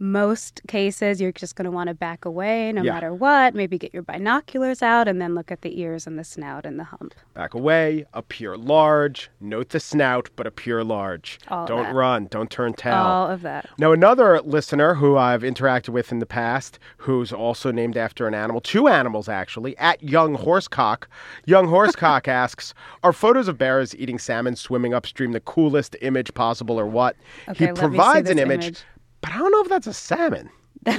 Most 0.00 0.60
cases, 0.68 1.20
you're 1.20 1.32
just 1.32 1.56
going 1.56 1.64
to 1.64 1.70
want 1.70 1.88
to 1.88 1.94
back 1.94 2.24
away 2.24 2.70
no 2.72 2.82
Yeah. 2.82 2.92
matter 2.94 3.12
what. 3.12 3.54
Maybe 3.54 3.78
get 3.78 3.92
your 3.92 4.02
binoculars 4.02 4.82
out 4.82 5.08
and 5.08 5.20
then 5.20 5.34
look 5.34 5.50
at 5.50 5.62
the 5.62 5.80
ears 5.80 6.06
and 6.06 6.18
the 6.18 6.24
snout 6.24 6.64
and 6.64 6.78
the 6.78 6.84
hump. 6.84 7.14
Back 7.34 7.54
away, 7.54 8.06
appear 8.14 8.56
large, 8.56 9.30
note 9.40 9.70
the 9.70 9.80
snout, 9.80 10.30
but 10.36 10.46
appear 10.46 10.84
large. 10.84 11.38
All 11.48 11.66
don't 11.66 11.94
run, 11.94 12.26
don't 12.26 12.50
turn 12.50 12.74
tail. 12.74 12.94
All 12.94 13.28
of 13.28 13.42
that. 13.42 13.68
Now, 13.78 13.92
another 13.92 14.40
listener 14.40 14.94
who 14.94 15.16
I've 15.16 15.42
interacted 15.42 15.88
with 15.90 16.12
in 16.12 16.20
the 16.20 16.26
past, 16.26 16.78
who's 16.98 17.32
also 17.32 17.72
named 17.72 17.96
after 17.96 18.26
an 18.28 18.34
animal, 18.34 18.60
two 18.60 18.86
animals 18.88 19.28
actually, 19.28 19.76
at 19.78 20.02
Young 20.02 20.36
Horsecock. 20.36 21.04
Young 21.44 21.66
Horsecock 21.66 22.28
asks, 22.28 22.72
Are 23.02 23.12
photos 23.12 23.48
of 23.48 23.58
bears 23.58 23.96
eating 23.96 24.18
salmon 24.18 24.54
swimming 24.56 24.94
upstream 24.94 25.32
the 25.32 25.40
coolest 25.40 25.96
image 26.02 26.32
possible 26.34 26.78
or 26.78 26.86
what? 26.86 27.16
Okay, 27.48 27.66
he 27.66 27.72
let 27.72 27.74
me 27.74 27.76
see 27.76 27.80
provides 27.80 28.30
an 28.30 28.38
image, 28.38 28.64
image. 28.66 28.84
But 29.20 29.30
I 29.32 29.38
don't 29.38 29.52
know 29.52 29.62
if 29.62 29.68
that's 29.68 29.86
a 29.86 29.92
salmon. 29.94 30.50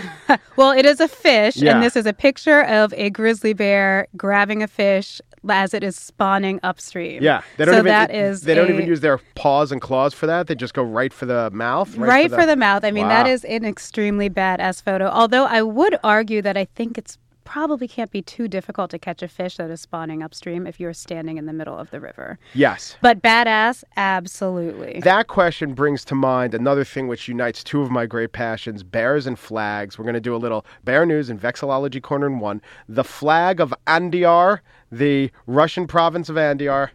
Well, 0.57 0.71
it 0.71 0.85
is 0.85 0.99
a 0.99 1.07
fish, 1.07 1.55
Yeah. 1.55 1.73
and 1.73 1.81
this 1.83 1.95
is 1.95 2.05
a 2.05 2.13
picture 2.13 2.61
of 2.65 2.93
a 2.97 3.09
grizzly 3.09 3.53
bear 3.53 4.07
grabbing 4.17 4.61
a 4.61 4.67
fish 4.67 5.21
as 5.49 5.73
it 5.73 5.83
is 5.85 5.95
spawning 5.95 6.59
upstream. 6.63 7.23
Yeah, 7.23 7.41
they 7.57 7.63
don't 7.65 7.73
so 7.75 7.79
even 7.79 7.85
that 7.85 8.11
is 8.13 8.41
they 8.41 8.53
don't 8.53 8.69
even 8.69 8.85
use 8.85 8.99
their 8.99 9.19
paws 9.35 9.71
and 9.71 9.81
claws 9.81 10.13
for 10.13 10.27
that. 10.27 10.47
They 10.47 10.53
just 10.55 10.73
go 10.73 10.83
right 10.83 11.13
for 11.13 11.25
the 11.25 11.49
mouth. 11.51 11.95
right, 11.95 12.29
for, 12.29 12.41
for 12.41 12.45
the 12.45 12.57
mouth. 12.57 12.83
I 12.83 12.91
mean, 12.91 13.07
that 13.07 13.25
Wow. 13.25 13.31
is 13.31 13.45
an 13.45 13.63
extremely 13.65 14.29
badass 14.29 14.83
photo. 14.83 15.07
Although 15.07 15.45
I 15.45 15.61
would 15.61 15.97
argue 16.03 16.41
that 16.41 16.57
I 16.57 16.65
think 16.65 16.97
it's 16.97 17.17
probably 17.49 17.87
can't 17.87 18.11
be 18.11 18.21
too 18.21 18.47
difficult 18.47 18.91
to 18.91 18.99
catch 18.99 19.23
a 19.23 19.27
fish 19.27 19.57
that 19.57 19.71
is 19.71 19.81
spawning 19.81 20.21
upstream 20.21 20.67
if 20.67 20.79
you're 20.79 20.93
standing 20.93 21.39
in 21.39 21.47
the 21.47 21.53
middle 21.53 21.75
of 21.75 21.89
the 21.89 21.99
river. 21.99 22.37
Yes. 22.53 22.95
But 23.01 23.23
badass, 23.23 23.83
absolutely. 23.97 24.99
That 24.99 25.25
question 25.29 25.73
brings 25.73 26.05
to 26.05 26.15
mind 26.15 26.53
another 26.53 26.83
thing 26.83 27.07
which 27.07 27.27
unites 27.27 27.63
two 27.63 27.81
of 27.81 27.89
my 27.89 28.05
great 28.05 28.33
passions 28.33 28.83
bears 28.83 29.25
and 29.25 29.37
flags. 29.39 29.97
We're 29.97 30.03
going 30.03 30.13
to 30.13 30.19
do 30.19 30.35
a 30.35 30.37
little 30.37 30.63
bear 30.83 31.07
news 31.07 31.31
and 31.31 31.41
vexillology 31.41 32.03
corner 32.03 32.27
in 32.27 32.39
one. 32.39 32.61
The 32.87 33.03
flag 33.03 33.59
of 33.59 33.73
Andiar, 33.87 34.59
the 34.91 35.31
Russian 35.47 35.87
province 35.87 36.29
of 36.29 36.35
Andiar, 36.35 36.91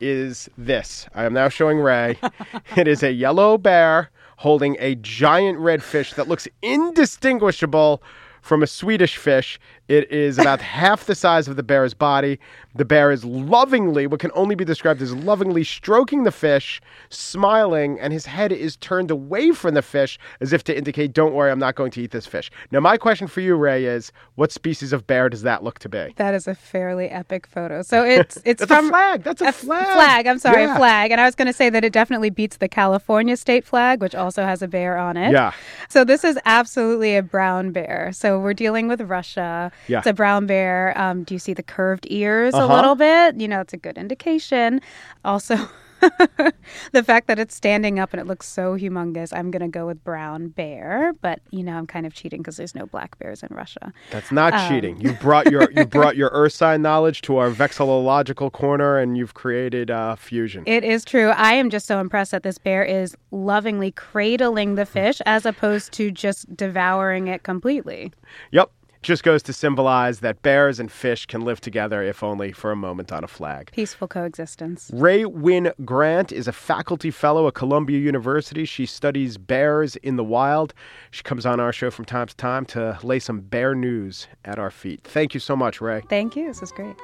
is 0.00 0.48
this. 0.58 1.06
I 1.14 1.26
am 1.26 1.32
now 1.32 1.48
showing 1.48 1.78
Rae. 1.78 2.18
it 2.76 2.88
is 2.88 3.04
a 3.04 3.12
yellow 3.12 3.56
bear 3.56 4.10
holding 4.38 4.76
a 4.80 4.96
giant 4.96 5.60
red 5.60 5.80
fish 5.80 6.14
that 6.14 6.26
looks 6.26 6.48
indistinguishable 6.60 8.02
from 8.42 8.62
a 8.62 8.66
Swedish 8.66 9.16
fish. 9.16 9.58
It 9.92 10.10
is 10.10 10.38
about 10.38 10.62
half 10.62 11.04
the 11.04 11.14
size 11.14 11.48
of 11.48 11.56
the 11.56 11.62
bear's 11.62 11.92
body. 11.92 12.38
The 12.74 12.86
bear 12.86 13.10
is 13.10 13.26
lovingly, 13.26 14.06
what 14.06 14.20
can 14.20 14.30
only 14.34 14.54
be 14.54 14.64
described 14.64 15.02
as 15.02 15.12
lovingly, 15.12 15.64
stroking 15.64 16.22
the 16.22 16.32
fish, 16.32 16.80
smiling, 17.10 18.00
and 18.00 18.10
his 18.10 18.24
head 18.24 18.52
is 18.52 18.76
turned 18.76 19.10
away 19.10 19.50
from 19.50 19.74
the 19.74 19.82
fish 19.82 20.18
as 20.40 20.54
if 20.54 20.64
to 20.64 20.74
indicate, 20.74 21.12
Don't 21.12 21.34
worry, 21.34 21.50
I'm 21.50 21.58
not 21.58 21.74
going 21.74 21.90
to 21.90 22.00
eat 22.00 22.10
this 22.10 22.26
fish. 22.26 22.50
Now, 22.70 22.80
my 22.80 22.96
question 22.96 23.26
for 23.26 23.42
you, 23.42 23.54
Rae, 23.54 23.84
is 23.84 24.12
what 24.36 24.50
species 24.50 24.94
of 24.94 25.06
bear 25.06 25.28
does 25.28 25.42
that 25.42 25.62
look 25.62 25.78
to 25.80 25.90
be? 25.90 26.14
That 26.16 26.32
is 26.32 26.48
a 26.48 26.54
fairly 26.54 27.10
epic 27.10 27.46
photo. 27.46 27.82
So 27.82 28.02
it's 28.02 28.38
it's 28.46 28.60
That's 28.60 28.62
a 28.62 28.66
from 28.74 28.88
flag. 28.88 29.22
That's 29.24 29.42
a 29.42 29.52
flag. 29.52 29.84
Flag. 29.84 30.26
I'm 30.26 30.38
sorry, 30.38 30.62
Yeah. 30.62 30.78
flag. 30.78 31.10
And 31.10 31.20
I 31.20 31.26
was 31.26 31.34
going 31.34 31.48
to 31.48 31.52
say 31.52 31.68
that 31.68 31.84
it 31.84 31.92
definitely 31.92 32.30
beats 32.30 32.56
the 32.56 32.68
California 32.68 33.36
state 33.36 33.66
flag, 33.66 34.00
which 34.00 34.14
also 34.14 34.44
has 34.44 34.62
a 34.62 34.68
bear 34.68 34.96
on 34.96 35.18
it. 35.18 35.32
Yeah. 35.32 35.52
So 35.90 36.02
this 36.02 36.24
is 36.24 36.38
absolutely 36.46 37.14
a 37.14 37.22
brown 37.22 37.72
bear. 37.72 38.10
So 38.14 38.40
we're 38.40 38.54
dealing 38.54 38.88
with 38.88 39.02
Russia. 39.02 39.70
Yeah. 39.88 39.98
It's 39.98 40.06
a 40.06 40.12
brown 40.12 40.46
bear. 40.46 40.92
Um, 40.96 41.24
do 41.24 41.34
you 41.34 41.38
see 41.38 41.54
the 41.54 41.62
curved 41.62 42.06
ears 42.10 42.54
Uh-huh. 42.54 42.66
a 42.66 42.68
little 42.74 42.94
bit? 42.94 43.40
You 43.40 43.48
know, 43.48 43.60
it's 43.60 43.72
a 43.72 43.78
good 43.78 43.98
indication. 43.98 44.80
Also. 45.24 45.56
the 46.92 47.02
fact 47.04 47.28
that 47.28 47.38
it's 47.38 47.54
standing 47.54 48.00
up 48.00 48.12
and 48.12 48.20
it 48.20 48.26
looks 48.26 48.48
so 48.48 48.76
humongous, 48.76 49.32
I'm 49.32 49.52
going 49.52 49.62
to 49.62 49.68
go 49.68 49.86
with 49.86 50.02
brown 50.02 50.48
bear. 50.48 51.12
But 51.20 51.38
you 51.50 51.62
know, 51.62 51.76
I'm 51.76 51.86
kind 51.86 52.06
of 52.06 52.12
cheating 52.12 52.40
because 52.42 52.56
there's 52.56 52.74
no 52.74 52.86
black 52.86 53.16
bears 53.20 53.42
in 53.44 53.54
Russia. 53.54 53.92
That's 54.10 54.32
not 54.32 54.68
cheating. 54.68 55.00
You 55.00 55.12
brought 55.12 55.50
your 55.50 55.70
you 55.70 55.84
brought 55.98 56.16
your 56.16 56.30
earth 56.32 56.54
sign 56.54 56.82
knowledge 56.82 57.22
to 57.22 57.36
our 57.36 57.50
vexillological 57.50 58.50
corner, 58.50 58.98
and 58.98 59.16
you've 59.16 59.34
created 59.34 59.92
uh, 59.92 60.16
fusion. 60.16 60.64
It 60.66 60.82
is 60.82 61.04
true. 61.04 61.28
I 61.28 61.52
am 61.54 61.70
just 61.70 61.86
so 61.86 62.00
impressed 62.00 62.32
that 62.32 62.42
this 62.42 62.58
bear 62.58 62.84
is 62.84 63.16
lovingly 63.30 63.92
cradling 63.92 64.74
the 64.74 64.86
fish 64.86 65.20
as 65.24 65.46
opposed 65.46 65.92
to 65.92 66.10
just 66.10 66.54
devouring 66.56 67.28
it 67.28 67.44
completely. 67.44 68.12
Yep. 68.50 68.70
Just 69.02 69.24
goes 69.24 69.42
to 69.42 69.52
symbolize 69.52 70.20
that 70.20 70.42
bears 70.42 70.78
and 70.78 70.90
fish 70.90 71.26
can 71.26 71.40
live 71.40 71.60
together, 71.60 72.04
if 72.04 72.22
only 72.22 72.52
for 72.52 72.70
a 72.70 72.76
moment, 72.76 73.10
on 73.10 73.24
a 73.24 73.26
flag. 73.26 73.72
Peaceful 73.72 74.06
coexistence. 74.06 74.92
Ray 74.94 75.24
Wynn 75.24 75.72
Grant 75.84 76.30
is 76.30 76.46
a 76.46 76.52
faculty 76.52 77.10
fellow 77.10 77.48
at 77.48 77.54
Columbia 77.54 77.98
University. 77.98 78.64
She 78.64 78.86
studies 78.86 79.38
bears 79.38 79.96
in 79.96 80.14
the 80.14 80.22
wild. 80.22 80.72
She 81.10 81.24
comes 81.24 81.44
on 81.44 81.58
our 81.58 81.72
show 81.72 81.90
from 81.90 82.04
time 82.04 82.28
to 82.28 82.36
time 82.36 82.64
to 82.66 82.96
lay 83.02 83.18
some 83.18 83.40
bear 83.40 83.74
news 83.74 84.28
at 84.44 84.60
our 84.60 84.70
feet. 84.70 85.00
Thank 85.02 85.34
you 85.34 85.40
so 85.40 85.56
much, 85.56 85.80
Rae. 85.80 86.02
Thank 86.08 86.36
you. 86.36 86.46
This 86.46 86.62
is 86.62 86.70
great. 86.70 86.94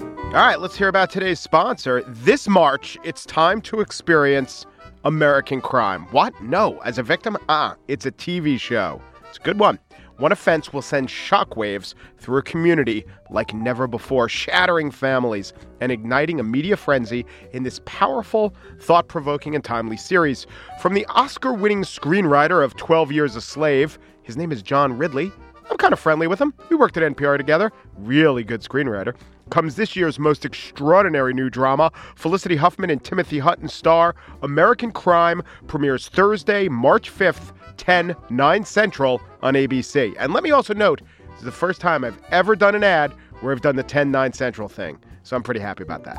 All 0.00 0.42
right, 0.42 0.58
let's 0.58 0.76
hear 0.76 0.88
about 0.88 1.10
today's 1.10 1.40
sponsor. 1.40 2.02
This 2.08 2.48
March, 2.48 2.96
it's 3.04 3.26
time 3.26 3.60
to 3.62 3.80
experience 3.80 4.64
American 5.04 5.60
crime. 5.60 6.06
What? 6.10 6.38
No. 6.42 6.78
As 6.78 6.96
a 6.96 7.02
victim? 7.02 7.36
Ah, 7.50 7.76
it's 7.86 8.06
a 8.06 8.12
TV 8.12 8.58
show. 8.58 9.02
It's 9.28 9.36
a 9.36 9.42
good 9.42 9.58
one. 9.58 9.78
One 10.18 10.32
offense 10.32 10.72
will 10.72 10.80
send 10.80 11.08
shockwaves 11.08 11.94
through 12.16 12.38
a 12.38 12.42
community 12.42 13.04
like 13.30 13.52
never 13.52 13.86
before, 13.86 14.30
shattering 14.30 14.90
families 14.90 15.52
and 15.80 15.92
igniting 15.92 16.40
a 16.40 16.42
media 16.42 16.76
frenzy 16.78 17.26
in 17.52 17.64
this 17.64 17.82
powerful, 17.84 18.54
thought 18.80 19.08
provoking, 19.08 19.54
and 19.54 19.62
timely 19.62 19.98
series. 19.98 20.46
From 20.80 20.94
the 20.94 21.04
Oscar 21.06 21.52
winning 21.52 21.82
screenwriter 21.82 22.64
of 22.64 22.76
12 22.76 23.12
Years 23.12 23.36
a 23.36 23.42
Slave, 23.42 23.98
his 24.22 24.38
name 24.38 24.52
is 24.52 24.62
John 24.62 24.96
Ridley. 24.96 25.30
I'm 25.70 25.76
kind 25.76 25.92
of 25.92 25.98
friendly 25.98 26.26
with 26.26 26.40
him. 26.40 26.54
We 26.70 26.76
worked 26.76 26.96
at 26.96 27.02
NPR 27.02 27.36
together. 27.36 27.70
Really 27.98 28.42
good 28.42 28.62
screenwriter. 28.62 29.14
Comes 29.50 29.76
this 29.76 29.94
year's 29.94 30.18
most 30.18 30.44
extraordinary 30.44 31.34
new 31.34 31.50
drama. 31.50 31.92
Felicity 32.14 32.56
Huffman 32.56 32.90
and 32.90 33.04
Timothy 33.04 33.38
Hutton 33.38 33.68
star 33.68 34.14
American 34.42 34.92
Crime 34.92 35.42
premieres 35.66 36.08
Thursday, 36.08 36.68
March 36.68 37.12
5th, 37.12 37.52
10, 37.76 38.16
9 38.30 38.64
Central 38.64 39.20
on 39.42 39.54
ABC. 39.54 40.14
And 40.18 40.32
let 40.32 40.42
me 40.42 40.50
also 40.50 40.74
note, 40.74 41.02
this 41.28 41.38
is 41.38 41.44
the 41.44 41.52
first 41.52 41.80
time 41.80 42.04
I've 42.04 42.18
ever 42.30 42.56
done 42.56 42.74
an 42.74 42.84
ad 42.84 43.12
where 43.40 43.52
I've 43.52 43.60
done 43.60 43.76
the 43.76 43.82
10, 43.82 44.10
9 44.10 44.32
Central 44.32 44.68
thing. 44.68 44.98
So 45.22 45.36
I'm 45.36 45.42
pretty 45.42 45.60
happy 45.60 45.82
about 45.82 46.04
that. 46.04 46.16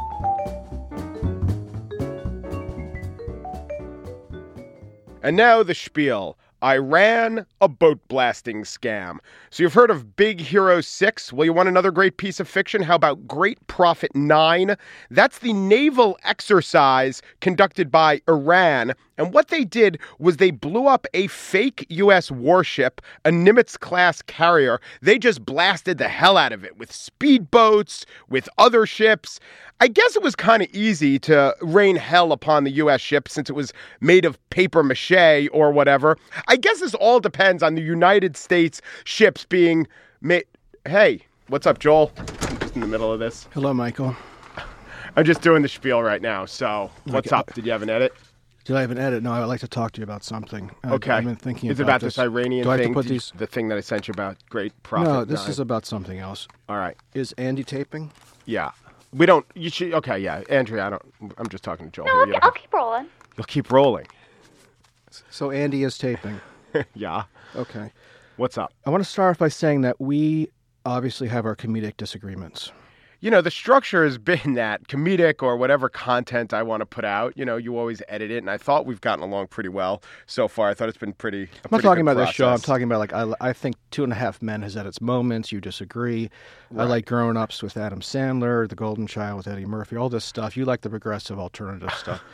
And 5.24 5.36
now 5.36 5.64
the 5.64 5.76
spiel. 5.76 6.38
Iran, 6.64 7.46
a 7.62 7.68
boat 7.68 8.00
blasting 8.08 8.64
scam. 8.64 9.18
So 9.52 9.62
you've 9.62 9.76
heard 9.76 9.92
of 9.92 10.16
Big 10.16 10.40
Hero 10.40 10.82
6? 10.82 11.32
Well, 11.32 11.46
you 11.46 11.54
want 11.54 11.70
another 11.70 11.92
great 11.92 12.18
piece 12.18 12.40
of 12.40 12.48
fiction? 12.48 12.82
How 12.82 12.96
about 12.96 13.28
Great 13.28 13.66
Prophet 13.68 14.16
9? 14.16 14.76
That's 15.12 15.38
the 15.38 15.54
naval 15.54 16.18
exercise 16.24 17.22
conducted 17.42 17.92
by 17.92 18.22
Iran. 18.28 18.94
And 19.18 19.34
what 19.34 19.48
they 19.48 19.64
did 19.64 20.00
was 20.20 20.38
they 20.38 20.52
blew 20.52 20.88
up 20.88 21.08
a 21.14 21.28
fake 21.28 21.86
U.S. 21.90 22.30
warship, 22.32 23.02
a 23.26 23.30
Nimitz 23.30 23.80
class 23.80 24.22
carrier. 24.22 24.80
They 25.02 25.18
just 25.18 25.46
blasted 25.46 25.98
the 25.98 26.08
hell 26.08 26.38
out 26.38 26.52
of 26.52 26.64
it 26.64 26.78
with 26.78 26.92
speedboats, 26.92 28.06
with 28.30 28.48
other 28.58 28.86
ships. 28.86 29.40
I 29.80 29.88
guess 29.88 30.16
it 30.16 30.24
was 30.24 30.36
kind 30.36 30.62
of 30.64 30.70
easy 30.74 31.20
to 31.20 31.56
rain 31.62 31.96
hell 31.96 32.32
upon 32.32 32.64
the 32.64 32.72
U.S. 32.72 33.02
ship 33.02 33.28
since 33.28 33.50
it 33.50 33.54
was 33.54 33.74
made 34.02 34.26
of 34.26 34.38
paper 34.50 34.84
mache 34.84 35.50
or 35.52 35.72
whatever. 35.72 36.18
I 36.48 36.56
guess 36.56 36.80
this 36.80 36.94
all 36.96 37.20
depends 37.20 37.62
on 37.64 37.76
the 37.76 37.82
United 37.82 38.38
States 38.38 38.82
ships 39.04 39.46
being 39.46 39.88
made. 40.22 40.46
Hey, 40.86 41.22
what's 41.48 41.68
up, 41.68 41.80
Joel? 41.80 42.12
I'm 42.18 42.58
just 42.60 42.76
in 42.76 42.82
the 42.82 42.88
middle 42.88 43.12
of 43.12 43.20
this. 43.20 43.48
Hello, 43.54 43.74
Michael. 43.74 44.16
I'm 45.16 45.26
just 45.26 45.42
doing 45.42 45.64
the 45.64 45.68
spiel 45.68 46.02
right 46.04 46.22
now. 46.22 46.46
So, 46.46 46.92
what's 47.06 47.28
Okay. 47.28 47.36
up? 47.36 47.54
Did 47.54 47.66
you 47.66 47.72
have 47.72 47.82
an 47.82 47.90
edit? 47.90 48.14
Did 48.68 48.76
I 48.76 48.82
have 48.82 48.92
an 48.92 48.98
edit? 48.98 49.24
No, 49.24 49.32
I 49.32 49.40
would 49.40 49.46
like 49.46 49.62
to 49.62 49.68
talk 49.70 49.94
to 49.94 50.02
you 50.02 50.04
about 50.04 50.26
something. 50.26 50.70
Uh, 50.84 50.96
Okay. 50.96 51.12
I've 51.12 51.24
been 51.24 51.38
thinking 51.38 51.70
Is 51.72 51.80
it 51.80 51.84
about 51.84 51.92
about 51.94 52.02
this 52.02 52.20
Iranian 52.20 52.64
Do 52.66 52.70
I 52.70 52.74
have 52.74 52.82
thing? 52.84 52.90
to 52.92 52.94
put 52.96 53.04
Did 53.04 53.14
you- 53.14 53.20
these? 53.20 53.32
The 53.38 53.48
thing 53.48 53.70
that 53.70 53.78
I 53.78 53.82
sent 53.82 54.10
you 54.10 54.12
about 54.12 54.36
Great 54.50 54.74
Prophet. 54.84 55.06
No, 55.10 55.24
this 55.24 55.44
Nine? 55.44 55.50
is 55.52 55.60
about 55.60 55.86
something 55.86 56.20
else. 56.20 56.50
All 56.68 56.76
right. 56.76 56.98
Is 57.14 57.32
Andy 57.38 57.64
taping? 57.64 58.12
Yeah. 58.46 58.72
We 59.14 59.26
don't. 59.26 59.46
You 59.56 59.70
should. 59.70 59.94
Okay. 59.94 60.20
Yeah. 60.20 60.44
Andrea, 60.50 60.86
I 60.86 60.90
don't. 60.90 61.34
I'm 61.38 61.48
just 61.48 61.64
talking 61.64 61.86
to 61.86 61.92
Joel. 61.94 62.08
No, 62.08 62.12
here. 62.12 62.20
I'll, 62.22 62.28
You 62.28 62.40
I'll 62.42 62.52
keep 62.52 62.74
rolling. 62.74 63.06
You'll 63.38 63.46
keep 63.46 63.72
rolling. 63.72 64.06
So 65.30 65.50
Andy 65.52 65.86
is 65.86 65.98
taping. 65.98 66.42
yeah. 66.94 67.24
Okay. 67.56 67.94
What's 68.36 68.58
up? 68.58 68.74
I 68.86 68.90
want 68.90 69.02
to 69.02 69.10
start 69.10 69.32
off 69.32 69.38
by 69.40 69.48
saying 69.48 69.80
that 69.82 70.00
we 70.02 70.50
obviously 70.86 71.30
have 71.30 71.46
our 71.46 71.56
comedic 71.56 71.96
disagreements. 71.96 72.74
You 73.20 73.32
know, 73.32 73.42
the 73.42 73.52
structure 73.52 74.04
has 74.04 74.18
been 74.28 74.54
that 74.54 74.88
comedic 74.88 75.42
or 75.42 75.58
whatever 75.58 75.90
content 75.90 76.54
I 76.54 76.64
want 76.64 76.82
to 76.82 76.86
put 76.86 77.06
out. 77.06 77.38
You 77.38 77.46
know, 77.46 77.58
you 77.58 77.78
always 77.78 78.02
edit 78.08 78.32
it, 78.32 78.38
and 78.38 78.50
I 78.50 78.58
thought 78.58 78.86
we've 78.86 79.02
gotten 79.02 79.24
along 79.24 79.48
pretty 79.48 79.70
well 79.70 80.02
so 80.26 80.48
far. 80.48 80.70
I 80.70 80.74
thought 80.74 80.90
it's 80.90 80.98
been 80.98 81.14
pretty. 81.14 81.44
I'm 81.44 81.48
not 81.64 81.70
pretty 81.70 81.84
talking 81.84 82.02
about 82.02 82.18
this 82.18 82.30
show. 82.30 82.50
I'm 82.50 82.60
talking 82.60 82.84
about 82.84 83.00
like 83.00 83.14
I, 83.14 83.32
I 83.42 83.54
think 83.54 83.76
Two 83.92 84.04
and 84.04 84.12
a 84.14 84.16
Half 84.16 84.42
Men 84.42 84.62
has 84.62 84.74
had 84.76 84.86
its 84.86 85.02
moments. 85.02 85.52
You 85.52 85.62
disagree. 85.62 86.30
I 86.78 86.84
like 86.84 87.06
Grown 87.06 87.38
Ups 87.38 87.64
with 87.64 87.78
Adam 87.78 88.02
Sandler, 88.02 88.68
The 88.68 88.76
Golden 88.76 89.08
Child 89.08 89.38
with 89.38 89.48
Eddie 89.48 89.66
Murphy, 89.66 89.96
all 89.96 90.10
this 90.10 90.26
stuff. 90.26 90.58
You 90.58 90.66
like 90.66 90.82
the 90.82 90.90
progressive 90.90 91.40
alternative 91.40 91.94
stuff. 91.94 92.24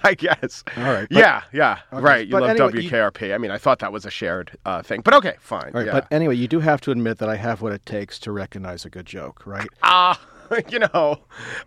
I 0.04 0.14
guess. 0.14 0.64
All 0.76 0.84
right, 0.84 1.08
but- 1.10 1.18
yeah. 1.18 1.42
Yeah. 1.52 1.78
Right. 1.92 2.26
You 2.26 2.32
but 2.32 2.42
love 2.42 2.50
anyway, 2.50 2.82
you- 2.82 2.90
WKRP. 2.90 3.34
I 3.34 3.38
mean, 3.38 3.50
I 3.50 3.58
thought 3.58 3.78
that 3.80 3.92
was 3.92 4.04
a 4.06 4.10
shared 4.10 4.56
uh, 4.64 4.82
thing, 4.82 5.00
but 5.02 5.14
okay, 5.14 5.36
fine. 5.40 5.66
All 5.74 5.80
right, 5.80 5.86
yeah. 5.86 5.92
but 5.92 6.06
anyway, 6.10 6.36
you 6.36 6.48
do 6.48 6.60
have 6.60 6.80
to 6.82 6.90
admit 6.90 7.18
that 7.18 7.28
I 7.28 7.36
have 7.36 7.62
what 7.62 7.72
it 7.72 7.84
takes 7.86 8.18
to 8.20 8.32
recognize 8.32 8.84
a 8.84 8.90
good 8.90 9.06
joke, 9.06 9.46
right? 9.46 9.68
Ah, 9.82 10.20
you 10.70 10.78
know, 10.78 11.18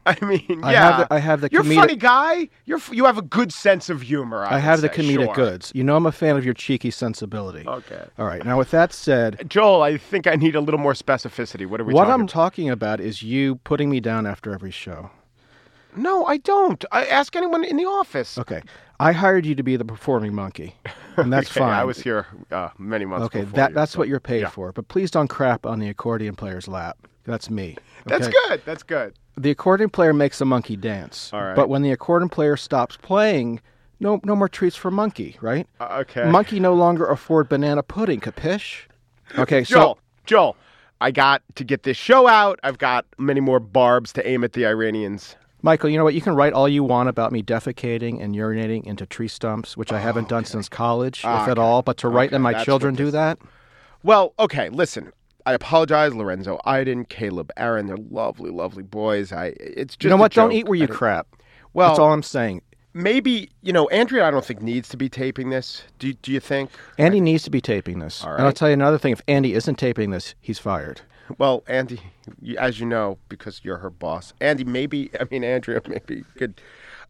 I 0.08 0.18
mean, 0.26 0.44
yeah. 0.50 0.66
I 0.66 0.72
have 0.74 0.98
the- 0.98 1.14
I 1.14 1.20
have 1.20 1.42
the 1.42 1.50
You're 1.52 1.62
a 1.62 1.66
comedic- 1.66 1.76
funny 1.76 1.96
guy. 1.96 2.50
You're 2.66 2.80
f- 2.80 2.92
you 2.92 3.06
have 3.06 3.18
a 3.18 3.22
good 3.22 3.54
sense 3.54 3.90
of 3.92 4.02
humor. 4.02 4.44
I, 4.44 4.56
I 4.56 4.60
have 4.60 4.82
the 4.82 4.88
say, 4.88 5.04
comedic 5.04 5.26
sure. 5.26 5.36
goods. 5.36 5.72
You 5.76 5.84
know, 5.84 5.96
I'm 5.96 6.06
a 6.08 6.12
fan 6.12 6.36
of 6.36 6.44
your 6.44 6.56
cheeky 6.56 6.90
sensibility. 6.90 7.68
Okay. 7.68 8.04
All 8.18 8.26
right. 8.26 8.44
Now, 8.44 8.58
with 8.58 8.72
that 8.72 8.92
said, 8.92 9.44
Joel, 9.50 9.84
I 9.84 9.98
think 9.98 10.26
I 10.26 10.36
need 10.36 10.56
a 10.56 10.62
little 10.62 10.80
more 10.80 10.94
specificity. 10.94 11.68
What 11.68 11.80
are 11.80 11.84
we 11.84 11.94
talking 11.94 12.02
about? 12.04 12.08
what 12.08 12.20
I'm 12.22 12.28
talking 12.28 12.70
about 12.72 13.00
is 13.00 13.22
you 13.22 13.58
putting 13.58 13.90
me 13.90 14.00
down 14.00 14.26
after 14.26 14.52
every 14.54 14.72
show. 14.72 15.12
No, 15.96 16.26
I 16.26 16.38
don't. 16.38 16.84
I 16.92 17.06
ask 17.06 17.36
anyone 17.36 17.64
in 17.64 17.78
the 17.78 17.86
office. 17.86 18.38
Okay. 18.38 18.62
I 19.00 19.14
hired 19.14 19.46
you 19.46 19.56
to 19.56 19.64
be 19.64 19.78
the 19.78 19.86
performing 19.86 20.36
monkey, 20.36 20.76
and 21.18 21.34
that's 21.34 21.50
Okay, 21.52 21.62
fine. 21.62 21.74
I 21.74 21.84
was 21.84 22.00
here 22.00 22.28
uh, 22.52 22.70
many 22.78 23.06
months. 23.06 23.26
Okay, 23.26 23.44
that 23.44 23.70
you, 23.70 23.76
that's 23.76 23.94
so- 23.94 24.00
what 24.00 24.08
you're 24.08 24.20
paid 24.20 24.42
yeah. 24.42 24.50
for. 24.50 24.72
But 24.72 24.88
please 24.90 25.10
don't 25.10 25.28
crap 25.28 25.66
on 25.66 25.80
the 25.80 25.90
accordion 25.90 26.36
player's 26.36 26.68
lap. 26.68 26.98
That's 27.24 27.50
me. 27.50 27.78
That's 28.06 28.28
good. 28.28 28.62
That's 28.66 28.84
good. 28.84 29.14
The 29.38 29.52
accordion 29.52 29.90
player 29.90 30.14
makes 30.14 30.42
a 30.42 30.46
monkey 30.46 30.76
dance. 30.76 31.32
All 31.34 31.42
right. 31.42 31.56
But 31.56 31.70
when 31.70 31.82
the 31.82 31.92
accordion 31.92 32.30
player 32.30 32.58
stops 32.58 32.98
playing, 32.98 33.62
no 34.00 34.20
no 34.24 34.36
more 34.36 34.50
treats 34.50 34.76
for 34.76 34.92
monkey, 34.92 35.38
right? 35.42 35.68
Uh, 35.80 36.00
okay. 36.02 36.30
Monkey 36.30 36.60
no 36.60 36.74
longer 36.74 37.06
afford 37.06 37.50
banana 37.50 37.84
pudding, 37.84 38.20
capish? 38.20 38.88
Okay, 39.38 39.64
so 39.64 39.76
Joel, 39.76 40.00
Joel, 40.26 40.56
I 41.00 41.12
got 41.12 41.42
to 41.56 41.64
get 41.64 41.84
this 41.84 41.98
show 41.98 42.28
out. 42.28 42.60
I've 42.64 42.78
got 42.78 43.06
many 43.18 43.40
more 43.40 43.60
barbs 43.60 44.14
to 44.14 44.28
aim 44.28 44.44
at 44.44 44.54
the 44.54 44.66
Iranians. 44.66 45.36
Michael, 45.64 45.90
you 45.90 45.98
know 45.98 46.04
what? 46.04 46.16
You 46.16 46.22
can 46.22 46.36
write 46.36 46.54
all 46.54 46.68
you 46.68 46.84
want 46.84 47.10
about 47.10 47.32
me 47.32 47.44
defecating 47.44 48.22
and 48.22 48.36
urinating 48.36 48.84
into 48.86 49.06
tree 49.06 49.28
stumps, 49.28 49.78
which 49.78 49.92
I 49.92 49.98
oh, 49.98 50.02
haven't 50.02 50.28
done 50.28 50.46
since 50.46 50.68
college, 50.68 51.20
if 51.20 51.26
ah, 51.26 51.50
at 51.50 51.60
all. 51.60 51.82
But 51.82 51.98
to 51.98 52.08
write 52.08 52.30
Okay, 52.30 52.38
that 52.38 52.40
my 52.40 52.64
children 52.64 52.96
do 52.96 53.12
that, 53.12 53.38
Well, 54.04 54.34
okay, 54.40 54.70
listen. 54.70 55.12
I 55.46 55.54
apologize, 55.54 56.14
Lorenzo, 56.14 56.60
Iden, 56.66 57.06
Caleb, 57.06 57.52
Aaron. 57.58 57.88
They're 57.88 57.98
lovely, 57.98 58.52
lovely 58.52 58.84
boys. 58.84 59.32
I 59.32 59.54
it's 59.60 59.96
just 59.96 60.04
you 60.04 60.10
know 60.10 60.18
what? 60.18 60.34
Don't 60.34 60.52
eat 60.52 60.68
where 60.68 60.78
you 60.78 60.88
crap. 60.88 61.28
Well, 61.74 61.90
That's 61.90 62.00
all 62.00 62.14
I'm 62.14 62.24
saying. 62.24 62.62
maybe 62.94 63.50
you 63.62 63.74
know 63.74 63.88
Andrea. 63.90 64.28
I 64.28 64.32
don't 64.32 64.46
think 64.46 64.62
needs 64.62 64.90
to 64.90 64.98
be 64.98 65.10
taping 65.10 65.50
this. 65.50 65.84
Do 66.00 66.14
do 66.14 66.32
you 66.32 66.40
think? 66.40 66.70
Andy 66.98 67.22
needs 67.22 67.44
to 67.44 67.50
be 67.50 67.62
taping 67.62 68.00
this. 68.00 68.24
All 68.24 68.34
And 68.34 68.44
I'll 68.44 68.54
tell 68.54 68.70
you 68.70 68.74
another 68.74 68.98
thing. 68.98 69.14
If 69.14 69.22
Andy 69.28 69.54
isn't 69.54 69.76
taping 69.76 70.12
this, 70.12 70.36
he's 70.42 70.60
fired. 70.60 71.02
Well, 71.38 71.64
Andy, 71.68 72.00
as 72.58 72.80
you 72.80 72.86
know, 72.86 73.18
because 73.30 73.62
you're 73.64 73.78
her 73.78 73.90
boss, 73.90 74.34
Andy, 74.42 74.64
maybe 74.64 75.10
I 75.20 75.26
mean 75.30 75.44
Andrea, 75.44 75.82
maybe 75.88 76.24
could 76.38 76.62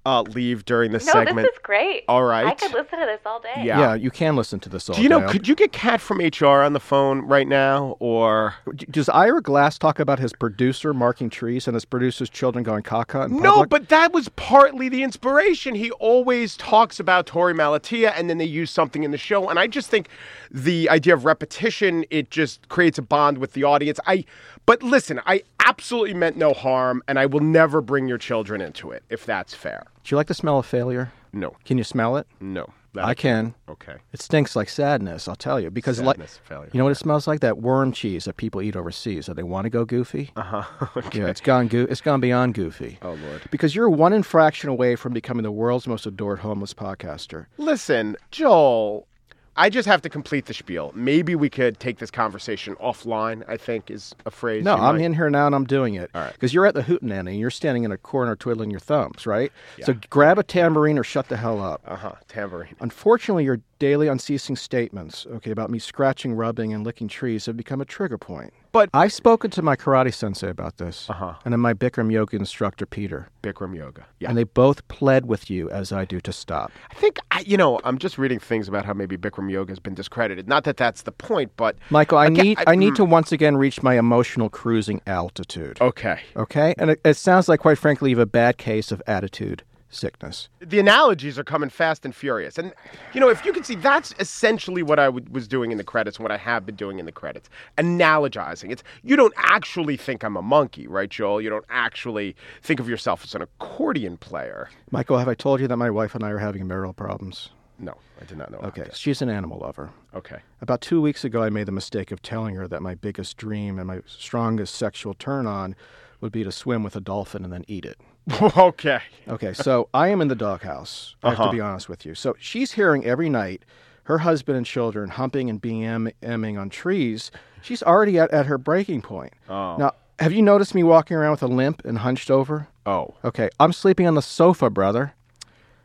uh, 0.06 0.22
leave 0.24 0.66
during 0.66 0.92
this 0.92 1.06
No, 1.06 1.14
segment. 1.14 1.38
this 1.48 1.54
is 1.54 1.60
great. 1.62 2.04
All 2.08 2.24
right. 2.24 2.48
I 2.48 2.54
could 2.56 2.72
listen 2.74 3.00
to 3.00 3.06
this 3.06 3.20
all 3.26 3.40
day. 3.40 3.54
Yeah. 3.58 3.80
Yeah, 3.80 3.94
you 3.94 4.10
can 4.10 4.36
listen 4.36 4.60
to 4.62 4.70
this 4.70 4.90
all 4.90 4.96
Do 4.96 5.02
you 5.04 5.10
know? 5.10 5.22
day. 5.22 5.28
Could 5.32 5.48
you 5.48 5.56
get 5.56 5.72
Kat 5.72 6.02
from 6.02 6.20
HR 6.20 6.64
on 6.64 6.74
the 6.74 6.80
phone 6.80 7.22
right 7.22 7.48
now, 7.48 7.96
or 8.00 8.56
Does 8.90 9.10
Ira 9.10 9.42
Glass 9.42 9.78
talk 9.78 10.00
about 10.00 10.18
his 10.20 10.34
producer 10.34 10.94
marking 10.94 11.30
trees 11.30 11.68
and 11.68 11.76
his 11.76 11.86
producer's 11.86 12.30
children 12.30 12.64
going 12.64 12.84
caca 12.84 13.26
in 13.28 13.38
no? 13.42 13.66
But 13.66 13.90
that 13.90 14.12
was 14.12 14.30
partly 14.30 14.90
the 14.90 15.04
inspiration. 15.04 15.76
He 15.76 15.92
always 15.92 16.58
talks 16.58 17.00
about 17.00 17.28
Torey 17.28 17.54
Malatia, 17.54 18.12
and 18.16 18.30
then 18.30 18.38
they 18.40 18.46
use 18.46 18.72
something 18.72 19.04
in 19.04 19.12
the 19.12 19.18
show. 19.18 19.50
And 19.50 19.60
I 19.60 19.68
just 19.68 19.90
think 19.90 20.10
the 20.50 20.90
idea 20.90 21.14
of 21.14 21.26
repetition 21.26 22.06
it 22.10 22.32
just 22.32 22.68
creates 22.70 22.98
a 22.98 23.02
bond 23.04 23.38
with 23.38 23.54
the 23.54 23.64
audience. 23.64 24.00
I, 24.08 24.26
but 24.66 24.84
listen, 24.84 25.20
I 25.26 25.44
absolutely 25.66 26.14
meant 26.14 26.38
no 26.38 26.54
harm, 26.54 27.02
and 27.08 27.18
I 27.20 27.26
will 27.26 27.40
never 27.42 27.82
bring 27.82 28.08
your 28.08 28.18
children 28.18 28.62
into 28.62 28.92
it 28.92 29.04
if 29.10 29.26
that's 29.26 29.54
fair. 29.54 29.86
Do 30.04 30.14
you 30.14 30.18
like 30.18 30.28
the 30.28 30.34
smell 30.34 30.60
of 30.60 30.66
failure? 30.66 31.12
No, 31.34 31.56
Can 31.66 31.78
you 31.78 31.84
smell 31.86 32.18
it? 32.18 32.28
no, 32.42 32.70
that 32.94 33.06
I 33.06 33.14
can. 33.14 33.54
Okay. 33.70 33.96
It 34.12 34.22
stinks 34.22 34.54
like 34.54 34.68
sadness, 34.68 35.30
I'll 35.30 35.36
tell 35.38 35.62
you. 35.62 35.72
Because 35.72 36.02
like 36.02 36.18
Sadness, 36.18 36.40
failure. 36.44 36.70
you 36.74 36.78
know 36.78 36.84
what 36.84 36.92
it 36.92 36.96
smells 36.98 37.26
like? 37.26 37.40
That 37.40 37.60
worm 37.60 37.94
cheese 37.94 38.26
that 38.26 38.36
people 38.36 38.62
eat 38.62 38.76
overseas. 38.76 39.28
So 39.28 39.34
they 39.34 39.44
want 39.44 39.64
to 39.64 39.70
go 39.70 39.86
goofy. 39.86 40.32
Uh 40.36 40.42
huh. 40.42 40.88
okay. 40.98 41.20
Yeah, 41.20 41.28
it's 41.28 41.40
gone 41.40 41.70
go- 41.70 41.88
it's 41.90 42.02
gone 42.02 42.20
beyond 42.20 42.54
goofy. 42.54 43.00
Oh 43.02 43.14
Lord. 43.14 43.44
Because 43.50 43.74
you're 43.76 43.90
one 43.90 44.12
infraction 44.12 44.70
away 44.70 44.98
from 44.98 45.14
becoming 45.14 45.44
the 45.44 45.52
world's 45.54 45.88
most 45.88 46.06
adored 46.06 46.40
homeless 46.40 46.74
podcaster. 46.74 47.46
Listen, 47.58 48.18
Joel, 48.30 49.08
I 49.58 49.70
just 49.70 49.88
have 49.88 50.02
to 50.04 50.10
complete 50.10 50.46
the 50.46 50.54
spiel. 50.54 50.92
Maybe 50.96 51.36
we 51.36 51.50
could 51.50 51.80
take 51.80 51.98
this 52.00 52.10
conversation 52.10 52.76
offline, 52.76 53.44
I 53.50 53.58
think 53.58 53.92
is 53.92 54.16
a 54.26 54.32
phrase. 54.32 54.64
No, 54.64 54.76
I'm 54.76 54.96
might- 54.96 55.04
in 55.04 55.14
here 55.14 55.30
now 55.30 55.46
and 55.46 55.54
I'm 55.54 55.66
doing 55.66 55.96
it. 55.96 56.10
All 56.16 56.22
right. 56.22 56.34
Because 56.34 56.54
you're 56.54 56.66
at 56.66 56.74
the 56.74 56.84
hootenanny 56.84 57.32
and 57.32 57.40
you're 57.40 57.50
standing 57.50 57.84
in 57.84 57.92
a 57.92 57.98
corner 57.98 58.36
twiddling 58.36 58.72
your 58.72 58.80
thumbs, 58.80 59.28
right? 59.28 59.52
Yeah. 59.78 59.86
So 59.86 59.96
grab 60.10 60.40
a 60.40 60.44
tambourine 60.44 60.98
or 60.98 61.04
shut 61.04 61.28
the 61.28 61.38
hell 61.38 61.62
up. 61.62 61.82
Uh-huh, 61.86 62.14
tambourine. 62.30 62.76
Unfortunately, 62.80 63.44
your 63.44 63.60
daily 63.82 64.08
unceasing 64.08 64.56
statements, 64.56 65.26
okay, 65.38 65.50
about 65.50 65.72
me 65.72 65.80
scratching, 65.80 66.34
rubbing, 66.34 66.72
and 66.72 66.86
licking 66.86 67.08
trees 67.08 67.48
have 67.48 67.58
become 67.58 67.82
a 67.82 67.86
trigger 67.86 68.16
point. 68.20 68.54
But 68.72 68.90
I've 68.94 69.12
spoken 69.12 69.50
to 69.52 69.64
my 69.64 69.76
karate 69.76 70.14
sensei 70.14 70.50
about 70.50 70.78
this, 70.78 71.10
Uh-huh. 71.10 71.34
and 71.44 71.52
then 71.52 71.60
my 71.60 71.74
Bikram 71.74 72.12
yoga 72.12 72.38
instructor, 72.38 72.86
Peter. 72.86 73.28
Bikram 73.42 73.76
yoga. 73.76 74.06
Yeah. 74.20 74.30
And 74.30 74.38
they 74.38 74.44
both 74.44 74.88
pled 74.88 75.26
with 75.26 75.50
you, 75.50 75.68
as 75.72 75.92
I 75.92 76.06
do, 76.06 76.22
to 76.22 76.32
stop. 76.32 76.72
I 76.92 76.94
think 76.94 77.18
I, 77.32 77.40
you 77.40 77.58
know, 77.58 77.80
I'm 77.84 77.98
just 77.98 78.20
reading 78.20 78.38
things 78.40 78.68
about 78.68 78.86
how 78.86 78.94
maybe 78.94 79.18
Bikram 79.18 79.50
yoga 79.52 79.72
has 79.72 79.80
been 79.80 79.96
discredited. 79.96 80.48
Not 80.48 80.64
that 80.66 80.78
that's 80.78 81.02
the 81.02 81.12
point, 81.12 81.52
but 81.58 81.76
Michael, 81.90 82.20
I 82.20 82.28
Again, 82.28 82.46
need 82.46 82.60
I- 82.60 82.64
I, 82.74 82.76
need 82.76 82.94
mm. 82.94 82.98
to 82.98 83.06
once 83.06 83.32
again 83.32 83.58
reach 83.58 83.82
my 83.82 83.98
emotional 83.98 84.48
cruising 84.50 85.02
altitude. 85.08 85.82
okay. 85.82 86.20
Okay? 86.36 86.76
And 86.78 86.92
it, 86.92 87.02
it 87.04 87.16
sounds 87.18 87.50
like, 87.50 87.60
quite 87.62 87.80
frankly, 87.80 88.12
you 88.12 88.18
have 88.18 88.22
a 88.28 88.38
bad 88.44 88.58
case 88.60 88.92
of 88.92 89.02
attitude 89.08 89.64
sickness. 89.92 90.50
The 90.60 90.80
analogies 90.80 91.38
are 91.38 91.44
coming 91.44 91.70
fast 91.70 92.06
and 92.06 92.16
furious. 92.16 92.58
And, 92.58 92.74
you 93.14 93.20
know, 93.20 93.30
if 93.30 93.46
you 93.46 93.54
can 93.54 93.64
see, 93.64 93.76
that's 93.76 94.14
essentially 94.18 94.82
what 94.82 94.98
I 94.98 95.06
w- 95.06 95.26
was 95.30 95.48
doing 95.48 95.72
in 95.72 95.78
the 95.78 95.84
credits, 95.84 96.18
and 96.18 96.24
what 96.24 96.32
I 96.32 96.38
have 96.38 96.66
been 96.66 96.76
doing 96.76 96.98
in 96.98 97.06
the 97.06 97.12
credits. 97.12 97.50
Analogizing. 97.78 98.72
It's, 98.72 98.84
you 99.04 99.16
don't 99.16 99.34
actually 99.38 99.98
think 99.98 100.24
I'm 100.24 100.38
a 100.38 100.42
monkey, 100.42 100.88
right, 100.88 101.10
Joel? 101.10 101.42
You 101.42 101.50
don't 101.50 101.66
actually 101.70 102.36
think 102.64 102.80
of 102.80 102.90
yourself 102.90 103.24
as 103.24 103.36
an 103.36 103.42
accordion 103.42 104.18
player. 104.18 104.70
Michael, 104.90 105.18
have 105.18 105.28
I 105.28 105.36
told 105.36 105.60
you 105.60 105.68
that 105.68 105.78
my 105.78 105.90
wife 105.90 106.16
and 106.16 106.24
I 106.24 106.30
are 106.30 106.40
having 106.40 106.68
marital 106.68 106.94
problems? 106.94 107.50
No, 107.78 107.96
I 108.22 108.26
did 108.26 108.38
not 108.38 108.52
know. 108.52 108.60
Okay, 108.60 108.88
she's 108.94 109.22
an 109.24 109.30
animal 109.30 109.58
lover. 109.58 109.90
Okay. 110.14 110.38
About 110.62 110.82
two 110.82 111.02
weeks 111.02 111.24
ago, 111.24 111.42
I 111.42 111.50
made 111.50 111.66
the 111.66 111.72
mistake 111.72 112.12
of 112.12 112.22
telling 112.22 112.54
her 112.56 112.68
that 112.68 112.82
my 112.82 112.94
biggest 112.94 113.38
dream 113.38 113.80
and 113.80 113.88
my 113.88 114.02
strongest 114.06 114.76
sexual 114.76 115.16
turn 115.16 115.48
on 115.48 115.76
would 116.20 116.32
be 116.32 116.44
to 116.44 116.52
swim 116.52 116.84
with 116.84 116.96
a 116.96 117.02
dolphin 117.02 117.44
and 117.44 117.52
then 117.52 117.66
eat 117.68 117.84
it. 117.84 118.00
okay. 118.58 119.00
Okay, 119.28 119.54
so 119.54 119.90
I 119.94 120.10
am 120.10 120.22
in 120.22 120.28
the 120.28 120.36
doghouse. 120.36 121.16
I 121.24 121.30
have 121.30 121.40
Uh-huh. 121.40 121.50
to 121.52 121.56
be 121.56 121.62
honest 121.62 121.90
with 121.90 122.06
you. 122.06 122.16
So 122.16 122.36
she's 122.40 122.74
hearing 122.74 123.06
every 123.06 123.30
night 123.30 123.64
her 124.06 124.20
husband 124.20 124.58
and 124.58 124.66
children 124.66 125.10
humping 125.10 125.50
and 125.50 125.62
BMing 125.62 126.60
on 126.60 126.70
trees. 126.70 127.32
She's 127.62 127.84
already 127.84 128.18
at, 128.20 128.32
at 128.32 128.46
her 128.48 128.58
breaking 128.58 129.02
point. 129.04 129.34
Oh. 129.50 129.78
Now, 129.78 129.94
have 130.20 130.34
you 130.34 130.42
noticed 130.42 130.74
me 130.76 130.84
walking 130.84 131.16
around 131.18 131.32
with 131.32 131.44
a 131.44 131.48
limp 131.48 131.84
and 131.86 132.00
hunched 132.00 132.30
over? 132.32 132.68
Oh. 132.86 133.14
Okay, 133.24 133.50
I'm 133.60 133.74
sleeping 133.74 134.08
on 134.08 134.16
the 134.16 134.22
sofa, 134.22 134.70
brother. 134.70 135.14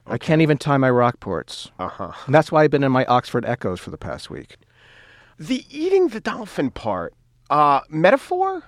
I 0.06 0.18
can't 0.18 0.40
even 0.40 0.56
tie 0.56 0.76
my 0.76 0.90
rockports. 0.90 1.70
Uh 1.78 1.88
huh. 1.88 2.12
And 2.26 2.34
that's 2.34 2.52
why 2.52 2.62
I've 2.64 2.70
been 2.70 2.84
in 2.84 2.92
my 2.92 3.04
Oxford 3.06 3.44
Eccos 3.44 3.78
for 3.80 3.90
the 3.90 3.98
past 3.98 4.30
week. 4.30 4.56
The 5.38 5.64
eating 5.70 6.08
the 6.08 6.20
dolphin 6.20 6.70
part, 6.70 7.12
uh, 7.50 7.80
metaphor? 7.88 8.62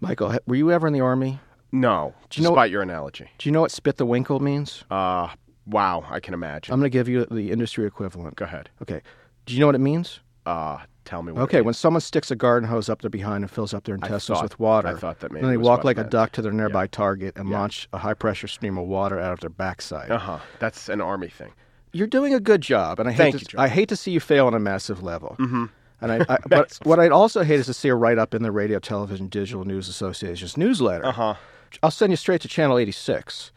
Michael, 0.00 0.36
were 0.46 0.56
you 0.56 0.70
ever 0.72 0.86
in 0.86 0.92
the 0.92 1.00
army? 1.00 1.40
No, 1.80 2.14
you 2.32 2.42
know- 2.42 2.50
despite 2.50 2.70
your 2.70 2.82
analogy. 2.82 3.28
Do 3.38 3.48
you 3.48 3.52
know 3.52 3.60
what 3.60 3.70
spit 3.70 3.96
the 3.96 4.06
winkle 4.06 4.40
means? 4.40 4.84
Uh, 4.90 5.28
wow, 5.66 6.04
I 6.08 6.20
can 6.20 6.34
imagine. 6.34 6.72
I'm 6.72 6.80
going 6.80 6.90
to 6.90 6.96
give 6.98 7.08
you 7.08 7.26
the 7.30 7.50
industry 7.50 7.86
equivalent. 7.86 8.36
Go 8.36 8.44
ahead. 8.44 8.70
Okay. 8.82 9.00
Do 9.46 9.54
you 9.54 9.60
know 9.60 9.66
what 9.66 9.74
it 9.74 9.80
means? 9.80 10.20
Uh, 10.44 10.78
tell 11.04 11.22
me 11.22 11.32
what. 11.32 11.42
Okay, 11.42 11.60
when 11.60 11.74
someone 11.74 12.00
sticks 12.00 12.30
a 12.30 12.36
garden 12.36 12.68
hose 12.68 12.88
up 12.88 13.00
their 13.02 13.10
behind 13.10 13.42
and 13.42 13.50
fills 13.50 13.74
up 13.74 13.84
their 13.84 13.96
intestines 13.96 14.38
thought- 14.38 14.42
with 14.42 14.58
water, 14.60 14.88
I 14.88 14.94
thought 14.94 15.20
that 15.20 15.32
maybe 15.32 15.42
then 15.42 15.50
they 15.50 15.56
walk 15.56 15.84
like 15.84 15.98
a 15.98 16.04
duck 16.04 16.32
to 16.32 16.42
their 16.42 16.52
nearby 16.52 16.86
target 16.86 17.36
and 17.36 17.50
launch 17.50 17.88
a 17.92 17.98
high 17.98 18.14
pressure 18.14 18.46
stream 18.46 18.78
of 18.78 18.86
water 18.86 19.18
out 19.18 19.32
of 19.32 19.40
their 19.40 19.50
backside. 19.50 20.10
Uh 20.10 20.18
huh. 20.18 20.38
That's 20.60 20.88
an 20.88 21.00
army 21.00 21.28
thing. 21.28 21.52
You're 21.92 22.06
doing 22.06 22.34
a 22.34 22.40
good 22.40 22.60
job, 22.60 23.00
and 23.00 23.08
I 23.08 23.12
hate 23.12 23.32
Thank 23.32 23.48
to, 23.48 23.56
you, 23.56 23.58
I 23.58 23.68
hate 23.68 23.88
to 23.88 23.96
see 23.96 24.10
you 24.10 24.20
fail 24.20 24.46
on 24.46 24.54
a 24.54 24.58
massive 24.60 25.02
level. 25.02 25.36
Mm-hmm. 25.38 25.64
And 26.02 26.12
I, 26.12 26.26
I 26.28 26.38
but 26.46 26.78
what 26.82 27.00
I'd 27.00 27.12
also 27.12 27.42
hate 27.42 27.58
is 27.60 27.66
to 27.66 27.74
see 27.74 27.88
a 27.88 27.94
write 27.94 28.18
up 28.18 28.34
in 28.34 28.42
the 28.42 28.52
Radio 28.52 28.78
Television 28.78 29.28
Digital 29.28 29.64
News 29.64 29.88
Association's 29.88 30.56
newsletter. 30.56 31.06
Uh 31.06 31.12
huh. 31.12 31.34
I'll 31.82 31.90
send 31.90 32.12
you 32.12 32.16
straight 32.16 32.40
to 32.42 32.48
Channel 32.48 32.78
86. 32.78 33.52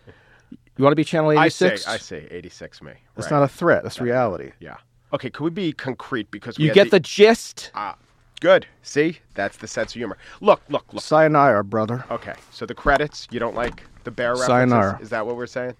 You 0.79 0.83
want 0.83 0.93
to 0.93 0.95
be 0.95 1.03
Channel 1.03 1.37
I 1.37 1.49
say, 1.49 1.67
86? 1.67 1.87
I 1.89 1.97
say, 1.97 2.27
eighty-six 2.31 2.81
me. 2.81 2.93
That's 3.15 3.29
right. 3.29 3.39
not 3.39 3.43
a 3.43 3.49
threat. 3.49 3.83
That's 3.83 3.99
reality. 3.99 4.53
Yeah. 4.61 4.77
Okay. 5.11 5.29
Could 5.29 5.43
we 5.43 5.49
be 5.49 5.73
concrete 5.73 6.31
because 6.31 6.57
we 6.57 6.65
You 6.65 6.73
get 6.73 6.89
the 6.89 7.01
gist? 7.01 7.71
Ah, 7.75 7.97
good. 8.39 8.65
See, 8.81 9.19
that's 9.33 9.57
the 9.57 9.67
sense 9.67 9.91
of 9.91 9.95
humor. 9.95 10.17
Look, 10.39 10.61
look, 10.69 10.85
look. 10.93 11.03
Sayonara, 11.03 11.65
brother. 11.65 12.05
Okay. 12.09 12.33
So 12.51 12.65
the 12.65 12.73
credits. 12.73 13.27
You 13.29 13.41
don't 13.41 13.55
like 13.55 13.83
the 14.05 14.11
bear 14.11 14.29
references? 14.29 14.47
Sayonara. 14.47 14.99
Is 15.01 15.09
that 15.09 15.25
what 15.25 15.35
we're 15.35 15.47
saying? 15.47 15.75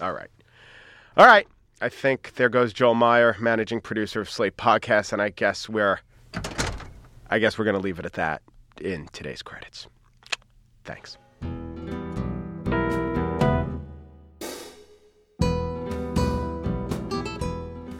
All 0.00 0.12
right. 0.12 0.28
All 1.16 1.26
right. 1.26 1.46
I 1.80 1.88
think 1.88 2.34
there 2.34 2.48
goes 2.48 2.72
Joel 2.72 2.94
Meyer, 2.94 3.36
managing 3.38 3.80
producer 3.80 4.20
of 4.20 4.28
Slate 4.28 4.56
Podcasts, 4.56 5.12
and 5.12 5.22
I 5.22 5.28
guess 5.28 5.68
we're, 5.68 6.00
I 7.30 7.38
guess 7.38 7.56
we're 7.56 7.64
going 7.64 7.76
to 7.76 7.80
leave 7.80 8.00
it 8.00 8.04
at 8.04 8.14
that 8.14 8.42
in 8.80 9.06
today's 9.12 9.42
credits. 9.42 9.86
Thanks. 10.84 11.16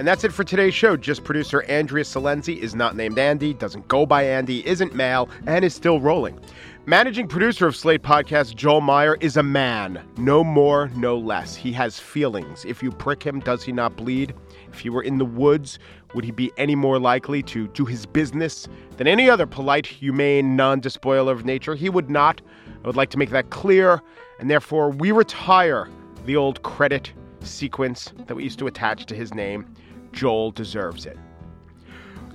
And 0.00 0.08
that's 0.08 0.24
it 0.24 0.32
for 0.32 0.44
today's 0.44 0.72
show. 0.72 0.96
Just 0.96 1.24
producer 1.24 1.62
Andrea 1.64 2.04
Silenzi 2.04 2.56
is 2.56 2.74
not 2.74 2.96
named 2.96 3.18
Andy, 3.18 3.52
doesn't 3.52 3.86
go 3.86 4.06
by 4.06 4.22
Andy, 4.22 4.66
isn't 4.66 4.94
male, 4.94 5.28
and 5.46 5.62
is 5.62 5.74
still 5.74 6.00
rolling. 6.00 6.40
Managing 6.86 7.28
producer 7.28 7.66
of 7.66 7.76
Slate 7.76 8.00
Podcast, 8.00 8.54
Joel 8.54 8.80
Meyer, 8.80 9.18
is 9.20 9.36
a 9.36 9.42
man. 9.42 10.02
No 10.16 10.42
more, 10.42 10.88
no 10.96 11.18
less. 11.18 11.54
He 11.54 11.70
has 11.72 12.00
feelings. 12.00 12.64
If 12.64 12.82
you 12.82 12.90
prick 12.90 13.22
him, 13.22 13.40
does 13.40 13.62
he 13.62 13.72
not 13.72 13.94
bleed? 13.94 14.32
If 14.72 14.78
he 14.78 14.88
were 14.88 15.02
in 15.02 15.18
the 15.18 15.26
woods, 15.26 15.78
would 16.14 16.24
he 16.24 16.30
be 16.30 16.50
any 16.56 16.74
more 16.74 16.98
likely 16.98 17.42
to 17.42 17.68
do 17.68 17.84
his 17.84 18.06
business 18.06 18.68
than 18.96 19.06
any 19.06 19.28
other 19.28 19.44
polite, 19.44 19.84
humane, 19.84 20.56
non 20.56 20.80
despoiler 20.80 21.32
of 21.34 21.44
nature? 21.44 21.74
He 21.74 21.90
would 21.90 22.08
not. 22.08 22.40
I 22.82 22.86
would 22.86 22.96
like 22.96 23.10
to 23.10 23.18
make 23.18 23.28
that 23.32 23.50
clear, 23.50 24.00
and 24.38 24.50
therefore 24.50 24.88
we 24.88 25.12
retire 25.12 25.90
the 26.24 26.36
old 26.36 26.62
credit 26.62 27.12
sequence 27.42 28.12
that 28.26 28.34
we 28.34 28.44
used 28.44 28.58
to 28.58 28.66
attach 28.66 29.04
to 29.06 29.14
his 29.14 29.34
name. 29.34 29.66
Joel 30.12 30.50
deserves 30.50 31.06
it. 31.06 31.18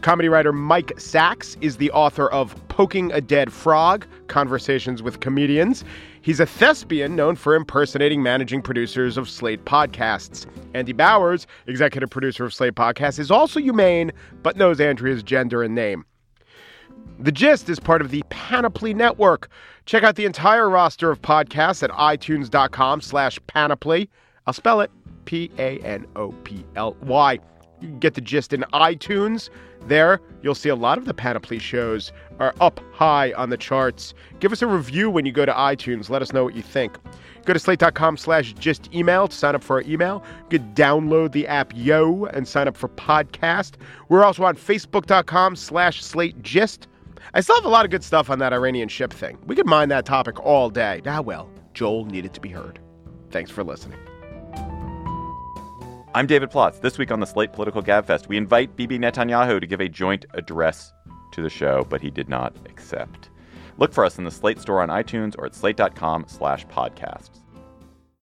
Comedy 0.02 0.30
writer 0.30 0.54
Mike 0.54 0.94
Sacks 1.00 1.58
is 1.62 1.78
the 1.78 1.90
author 1.92 2.30
of 2.30 2.56
Poking 2.68 3.12
a 3.12 3.22
Dead 3.22 3.52
Frog 3.52 4.06
Conversations 4.28 5.02
with 5.02 5.20
Comedians. 5.20 5.84
He's 6.22 6.40
a 6.40 6.46
thespian 6.46 7.16
known 7.16 7.36
for 7.36 7.56
impersonating 7.56 8.22
managing 8.22 8.62
producers 8.62 9.18
of 9.18 9.28
Slate 9.28 9.66
podcasts. 9.66 10.46
Andy 10.76 10.94
Bowers, 10.94 11.48
executive 11.66 12.10
producer 12.12 12.46
of 12.46 12.54
Slate 12.54 12.76
podcasts, 12.76 13.18
is 13.18 13.32
also 13.32 13.60
humane 13.60 14.12
but 14.44 14.58
knows 14.58 14.80
Andrea's 14.80 15.24
gender 15.24 15.64
and 15.64 15.74
name. 15.74 16.06
The 17.18 17.32
Gist 17.32 17.70
is 17.70 17.80
part 17.80 18.02
of 18.02 18.12
the 18.12 18.24
Panoply 18.30 18.94
Network. 18.94 19.50
Check 19.86 20.04
out 20.04 20.18
the 20.18 20.26
entire 20.26 20.70
roster 20.70 21.10
of 21.10 21.22
podcasts 21.22 21.82
at 21.82 21.90
itunes.com 21.92 23.02
slash 23.02 23.40
panoply. 23.48 24.10
I'll 24.46 24.54
spell 24.54 24.82
it 24.82 24.92
P-A-N-O-P-L-Y. 25.26 25.80
Get 27.86 28.14
the 28.14 28.22
gist 28.22 28.54
in 28.54 28.62
iTunes. 28.74 29.50
There, 29.88 30.20
you'll 30.42 30.56
see 30.56 30.70
a 30.70 30.76
lot 30.76 30.98
of 30.98 31.06
the 31.06 31.14
Panoply 31.14 31.60
shows 31.60 32.12
are 32.40 32.54
up 32.60 32.80
high 32.92 33.34
on 33.34 33.50
the 33.50 33.58
charts. 33.58 34.14
Give 34.40 34.52
us 34.52 34.62
a 34.62 34.68
review 34.68 35.10
when 35.10 35.26
you 35.26 35.32
go 35.32 35.46
to 35.46 35.54
iTunes. 35.54 36.10
Let 36.10 36.22
us 36.22 36.34
know 36.34 36.44
what 36.44 36.56
you 36.56 36.62
think. 36.62 36.98
Go 37.46 37.54
to 37.54 37.60
slate.com 37.60 38.18
slash 38.18 38.54
gist 38.54 38.94
email 38.94 39.28
to 39.28 39.36
sign 39.36 39.54
up 39.56 39.64
for 39.64 39.76
our 39.78 39.84
email. 39.84 40.24
You 40.50 40.60
can 40.60 40.74
download 40.74 41.32
the 41.32 41.48
app 41.48 41.72
Yo 41.76 42.26
and 42.26 42.48
sign 42.48 42.68
up 42.68 42.76
for 42.76 42.90
podcast. 42.90 43.76
We're 44.10 44.26
also 44.26 44.44
on 44.44 44.56
facebook.com 44.56 45.56
slash 45.56 46.04
slate 46.04 46.42
gist. 46.42 46.88
I 47.34 47.42
still 47.42 47.56
have 47.56 47.66
a 47.66 47.70
lot 47.70 47.86
of 47.86 47.92
good 47.92 48.04
stuff 48.04 48.30
on 48.30 48.40
that 48.40 48.54
Iranian 48.54 48.90
ship 48.90 49.14
thing. 49.14 49.38
We 49.46 49.56
could 49.56 49.68
mine 49.68 49.90
that 49.90 50.06
topic 50.06 50.40
all 50.44 50.70
day. 50.70 51.02
Ah, 51.06 51.22
well, 51.22 51.50
Joel 51.74 52.06
needed 52.06 52.34
to 52.34 52.42
be 52.42 52.50
heard. 52.50 52.80
Thanks 53.30 53.52
for 53.52 53.64
listening. 53.64 54.00
I'm 56.16 56.28
David 56.28 56.50
Plotz. 56.50 56.80
This 56.80 56.98
week 56.98 57.12
on 57.12 57.20
the 57.20 57.26
Slate 57.26 57.52
Political 57.52 57.84
Gabfest, 57.84 58.30
we 58.30 58.38
invite 58.38 58.78
Bibi 58.78 58.98
Netanyahu 58.98 59.60
to 59.60 59.68
give 59.68 59.82
a 59.82 59.90
joint 59.90 60.26
address 60.34 60.94
to 61.34 61.42
the 61.42 61.50
show, 61.50 61.86
but 61.90 62.00
he 62.00 62.10
did 62.10 62.30
not 62.30 62.56
accept. 62.68 63.32
Look 63.80 63.92
for 63.92 64.06
us 64.06 64.18
in 64.18 64.24
the 64.24 64.32
Slate 64.32 64.62
store 64.62 64.82
on 64.82 64.88
iTunes 64.88 65.36
or 65.38 65.46
at 65.46 65.54
slate.com 65.54 66.24
slash 66.30 66.66
podcasts. 66.68 67.42